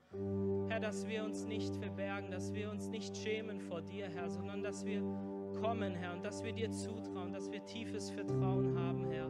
Herr, 0.70 0.80
dass 0.80 1.08
wir 1.08 1.24
uns 1.24 1.46
nicht 1.46 1.76
verbergen, 1.76 2.32
dass 2.32 2.52
wir 2.52 2.72
uns 2.72 2.88
nicht 2.88 3.16
schämen 3.16 3.62
vor 3.62 3.84
dir, 3.84 4.10
Herr, 4.10 4.28
sondern 4.32 4.64
dass 4.64 4.84
wir 4.88 5.02
kommen, 5.62 5.94
Herr, 5.94 6.14
und 6.14 6.26
dass 6.26 6.44
wir 6.44 6.52
dir 6.52 6.72
zutrauen, 6.72 7.32
dass 7.32 7.52
wir 7.52 7.64
tiefes 7.64 8.10
Vertrauen 8.10 8.76
haben, 8.76 9.06
Herr, 9.12 9.30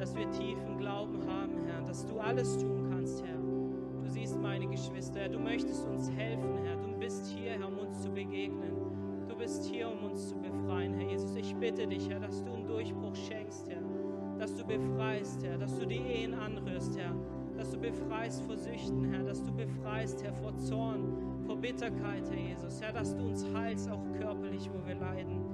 dass 0.00 0.16
wir 0.16 0.28
tiefen 0.32 0.78
Glauben 0.78 1.24
haben, 1.30 1.64
Herr, 1.64 1.82
dass 1.82 2.04
du 2.04 2.18
alles 2.18 2.58
tun 2.58 2.90
kannst, 2.90 3.24
Herr. 3.24 3.38
Du 3.38 4.08
siehst 4.08 4.36
meine 4.36 4.66
Geschwister, 4.66 5.20
Herr, 5.20 5.28
du 5.28 5.38
möchtest 5.38 5.86
uns 5.86 6.10
helfen, 6.10 6.58
Herr. 6.64 6.76
Du 6.76 6.92
bist 6.98 7.24
hier, 7.28 7.52
Herr, 7.52 7.68
um 7.68 7.78
uns 7.78 8.02
zu 8.02 8.10
begegnen. 8.10 9.28
Du 9.28 9.36
bist 9.36 9.64
hier, 9.64 9.88
um 9.88 10.10
uns 10.10 10.30
zu 10.30 10.34
befreien, 10.40 10.92
Herr 10.94 11.08
Jesus. 11.08 11.36
Ich 11.36 11.54
bitte 11.54 11.86
dich, 11.86 12.10
Herr, 12.10 12.18
dass 12.18 12.42
du 12.42 12.52
einen 12.52 12.66
Durchbruch 12.66 13.14
schenkst, 13.14 13.68
Herr, 13.68 13.93
dass 14.38 14.54
du 14.54 14.64
befreist, 14.64 15.44
Herr, 15.44 15.58
dass 15.58 15.78
du 15.78 15.86
die 15.86 15.98
Ehen 15.98 16.34
anrührst, 16.34 16.98
Herr, 16.98 17.14
dass 17.56 17.70
du 17.70 17.78
befreist 17.78 18.42
vor 18.42 18.56
Süchten, 18.56 19.04
Herr, 19.12 19.24
dass 19.24 19.42
du 19.42 19.52
befreist, 19.52 20.22
Herr, 20.24 20.34
vor 20.34 20.56
Zorn, 20.58 21.42
vor 21.46 21.56
Bitterkeit, 21.56 22.28
Herr 22.30 22.38
Jesus. 22.38 22.80
Herr, 22.82 22.92
dass 22.92 23.16
du 23.16 23.24
uns 23.24 23.46
heilst, 23.54 23.90
auch 23.90 24.02
körperlich, 24.18 24.68
wo 24.72 24.86
wir 24.86 24.96
leiden. 24.96 25.44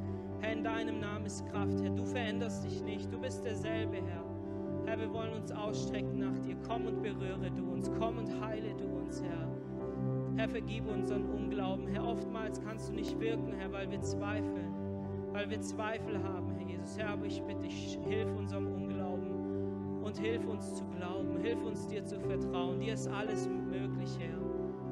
Herr, 0.40 0.52
in 0.52 0.64
deinem 0.64 1.00
Namen 1.00 1.26
ist 1.26 1.46
Kraft, 1.50 1.80
Herr. 1.82 1.90
Du 1.90 2.04
veränderst 2.04 2.64
dich 2.64 2.82
nicht. 2.82 3.12
Du 3.12 3.18
bist 3.18 3.44
derselbe, 3.44 3.96
Herr. 3.96 4.24
Herr, 4.86 4.98
wir 4.98 5.12
wollen 5.12 5.34
uns 5.34 5.52
ausstrecken 5.52 6.18
nach 6.18 6.38
dir. 6.38 6.56
Komm 6.66 6.86
und 6.86 7.02
berühre 7.02 7.50
du 7.50 7.70
uns. 7.70 7.90
Komm 7.98 8.18
und 8.18 8.40
heile 8.40 8.74
du 8.74 8.86
uns, 8.86 9.22
Herr. 9.22 9.48
Herr, 10.36 10.48
vergib 10.48 10.88
unseren 10.88 11.26
Unglauben. 11.26 11.86
Herr, 11.88 12.06
oftmals 12.06 12.60
kannst 12.62 12.88
du 12.88 12.94
nicht 12.94 13.18
wirken, 13.20 13.52
Herr, 13.52 13.70
weil 13.72 13.90
wir 13.90 14.00
zweifeln. 14.00 14.74
Weil 15.32 15.50
wir 15.50 15.60
Zweifel 15.60 16.22
haben, 16.22 16.39
Jesus. 16.80 16.98
Herr, 16.98 17.10
aber 17.10 17.26
ich 17.26 17.42
bitte 17.42 17.62
dich, 17.62 17.98
hilf 18.06 18.28
unserem 18.36 18.66
Unglauben 18.72 20.02
und 20.02 20.18
hilf 20.18 20.46
uns 20.46 20.74
zu 20.74 20.84
glauben. 20.96 21.38
Hilf 21.38 21.62
uns 21.62 21.86
dir 21.86 22.04
zu 22.04 22.18
vertrauen. 22.20 22.80
Dir 22.80 22.94
ist 22.94 23.08
alles 23.08 23.48
möglich, 23.48 24.18
Herr 24.18 24.40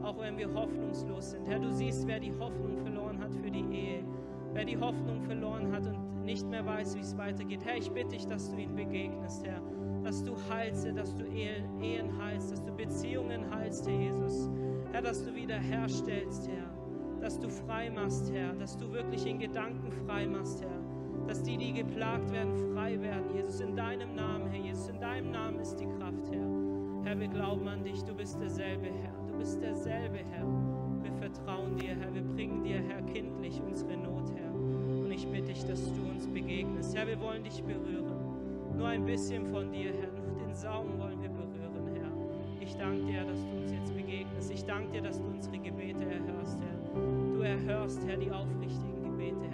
auch 0.03 0.19
wenn 0.19 0.39
wir 0.39 0.53
hoffnungslos 0.53 1.33
sind. 1.33 1.47
Herr, 1.47 1.59
du 1.59 1.71
siehst, 1.71 2.07
wer 2.07 2.21
die 2.21 2.33
Hoffnung 2.39 2.79
verloren 2.79 3.21
hat 3.21 3.35
für 3.35 3.51
die 3.51 3.65
Ehe, 3.71 4.05
wer 4.53 4.65
die 4.65 4.79
Hoffnung 4.79 5.21
verloren 5.23 5.73
hat 5.73 5.87
und 5.87 6.25
nicht 6.25 6.49
mehr 6.49 6.65
weiß, 6.65 6.97
wie 6.97 7.01
es 7.01 7.17
weitergeht. 7.17 7.65
Herr, 7.65 7.77
ich 7.77 7.91
bitte 7.91 8.09
dich, 8.09 8.27
dass 8.27 8.51
du 8.51 8.57
ihn 8.57 8.75
begegnest, 8.75 9.47
Herr, 9.47 9.61
dass 10.03 10.23
du 10.23 10.35
heilst, 10.49 10.87
dass 10.97 11.15
du 11.15 11.25
Ehen 11.25 12.19
heilst, 12.19 12.53
dass 12.53 12.65
du 12.65 12.73
Beziehungen 12.73 13.51
heilst, 13.55 13.87
Herr 13.89 13.99
Jesus. 13.99 14.51
Herr, 14.93 15.03
dass 15.03 15.25
du 15.25 15.35
wieder 15.35 15.59
herstellst, 15.59 16.49
Herr, 16.49 16.71
dass 17.21 17.39
du 17.39 17.49
frei 17.49 17.91
machst, 17.91 18.33
Herr, 18.33 18.55
dass 18.55 18.77
du 18.77 18.91
wirklich 18.93 19.27
in 19.27 19.39
Gedanken 19.39 19.91
frei 19.93 20.27
machst, 20.27 20.63
Herr 20.63 20.78
dass 21.29 21.43
die, 21.43 21.57
die 21.57 21.73
geplagt 21.73 22.33
werden, 22.33 22.73
frei 22.75 23.01
werden. 23.01 23.35
Jesus, 23.35 23.61
in 23.61 23.77
deinem 23.77 24.15
Namen, 24.17 24.49
Herr 24.51 24.61
Jesus, 24.61 24.89
in 24.89 24.99
deinem 24.99 25.31
Namen 25.31 25.61
ist 25.61 25.77
die 25.77 25.87
Kraft, 25.87 26.33
Herr. 26.33 27.05
Herr, 27.05 27.21
wir 27.21 27.29
glauben 27.29 27.69
an 27.69 27.85
dich, 27.85 28.03
du 28.03 28.15
bist 28.15 28.41
derselbe, 28.41 28.87
Herr 28.87 29.19
bist 29.39 29.63
derselbe, 29.63 30.19
Herr. 30.31 30.47
Wir 31.03 31.13
vertrauen 31.13 31.77
dir, 31.77 31.95
Herr. 31.95 32.13
Wir 32.13 32.23
bringen 32.23 32.65
dir, 32.65 32.81
Herr, 32.81 33.01
kindlich 33.03 33.61
unsere 33.65 33.97
Not, 33.97 34.31
Herr. 34.35 34.53
Und 34.53 35.11
ich 35.13 35.27
bitte 35.29 35.53
dich, 35.53 35.65
dass 35.65 35.85
du 35.93 36.11
uns 36.11 36.27
begegnest. 36.27 36.97
Herr, 36.97 37.07
wir 37.07 37.21
wollen 37.21 37.45
dich 37.45 37.63
berühren. 37.63 38.77
Nur 38.77 38.89
ein 38.89 39.05
bisschen 39.07 39.47
von 39.47 39.71
dir, 39.71 39.93
Herr. 39.93 40.11
Nur 40.11 40.45
den 40.45 40.55
Saum 40.55 40.99
wollen 40.99 41.23
wir 41.23 41.29
berühren, 41.29 41.89
Herr. 41.95 42.11
Ich 42.61 42.75
danke 42.77 43.07
dir, 43.07 43.25
dass 43.25 43.39
du 43.45 43.57
uns 43.57 43.73
jetzt 43.73 43.95
begegnest. 43.95 44.51
Ich 44.51 44.65
danke 44.65 44.93
dir, 44.93 45.03
dass 45.03 45.21
du 45.21 45.29
unsere 45.29 45.59
Gebete 45.59 46.05
erhörst, 46.05 46.61
Herr. 46.61 47.01
Du 47.33 47.41
erhörst, 47.41 48.05
Herr, 48.07 48.17
die 48.17 48.31
aufrichtigen 48.31 48.98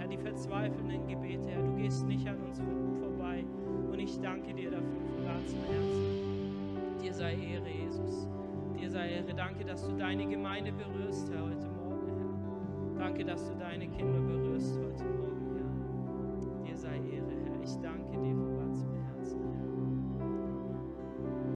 Herr, 0.05 0.11
die 0.11 0.17
verzweifelnden 0.17 1.07
Gebete, 1.07 1.47
Herr. 1.47 1.63
Du 1.63 1.73
gehst 1.75 2.05
nicht 2.05 2.27
an 2.27 2.39
uns 2.41 2.61
vorbei. 2.99 3.43
Und 3.91 3.99
ich 3.99 4.19
danke 4.19 4.53
dir 4.53 4.69
dafür 4.69 5.01
von 5.15 5.25
ganzem 5.25 5.59
Herzen. 5.63 7.01
Dir 7.01 7.13
sei 7.13 7.33
Ehre, 7.33 7.69
Jesus 7.69 8.27
dir 8.77 8.89
sei 8.89 9.13
Ehre. 9.13 9.33
Danke, 9.35 9.65
dass 9.65 9.87
du 9.87 9.93
deine 9.93 10.27
Gemeinde 10.27 10.71
berührst, 10.71 11.31
Herr, 11.31 11.43
heute 11.43 11.67
Morgen, 11.69 12.07
Herr. 12.93 12.99
Danke, 12.99 13.25
dass 13.25 13.47
du 13.49 13.55
deine 13.55 13.87
Kinder 13.87 14.19
berührst 14.19 14.77
heute 14.77 15.03
Morgen. 15.05 15.34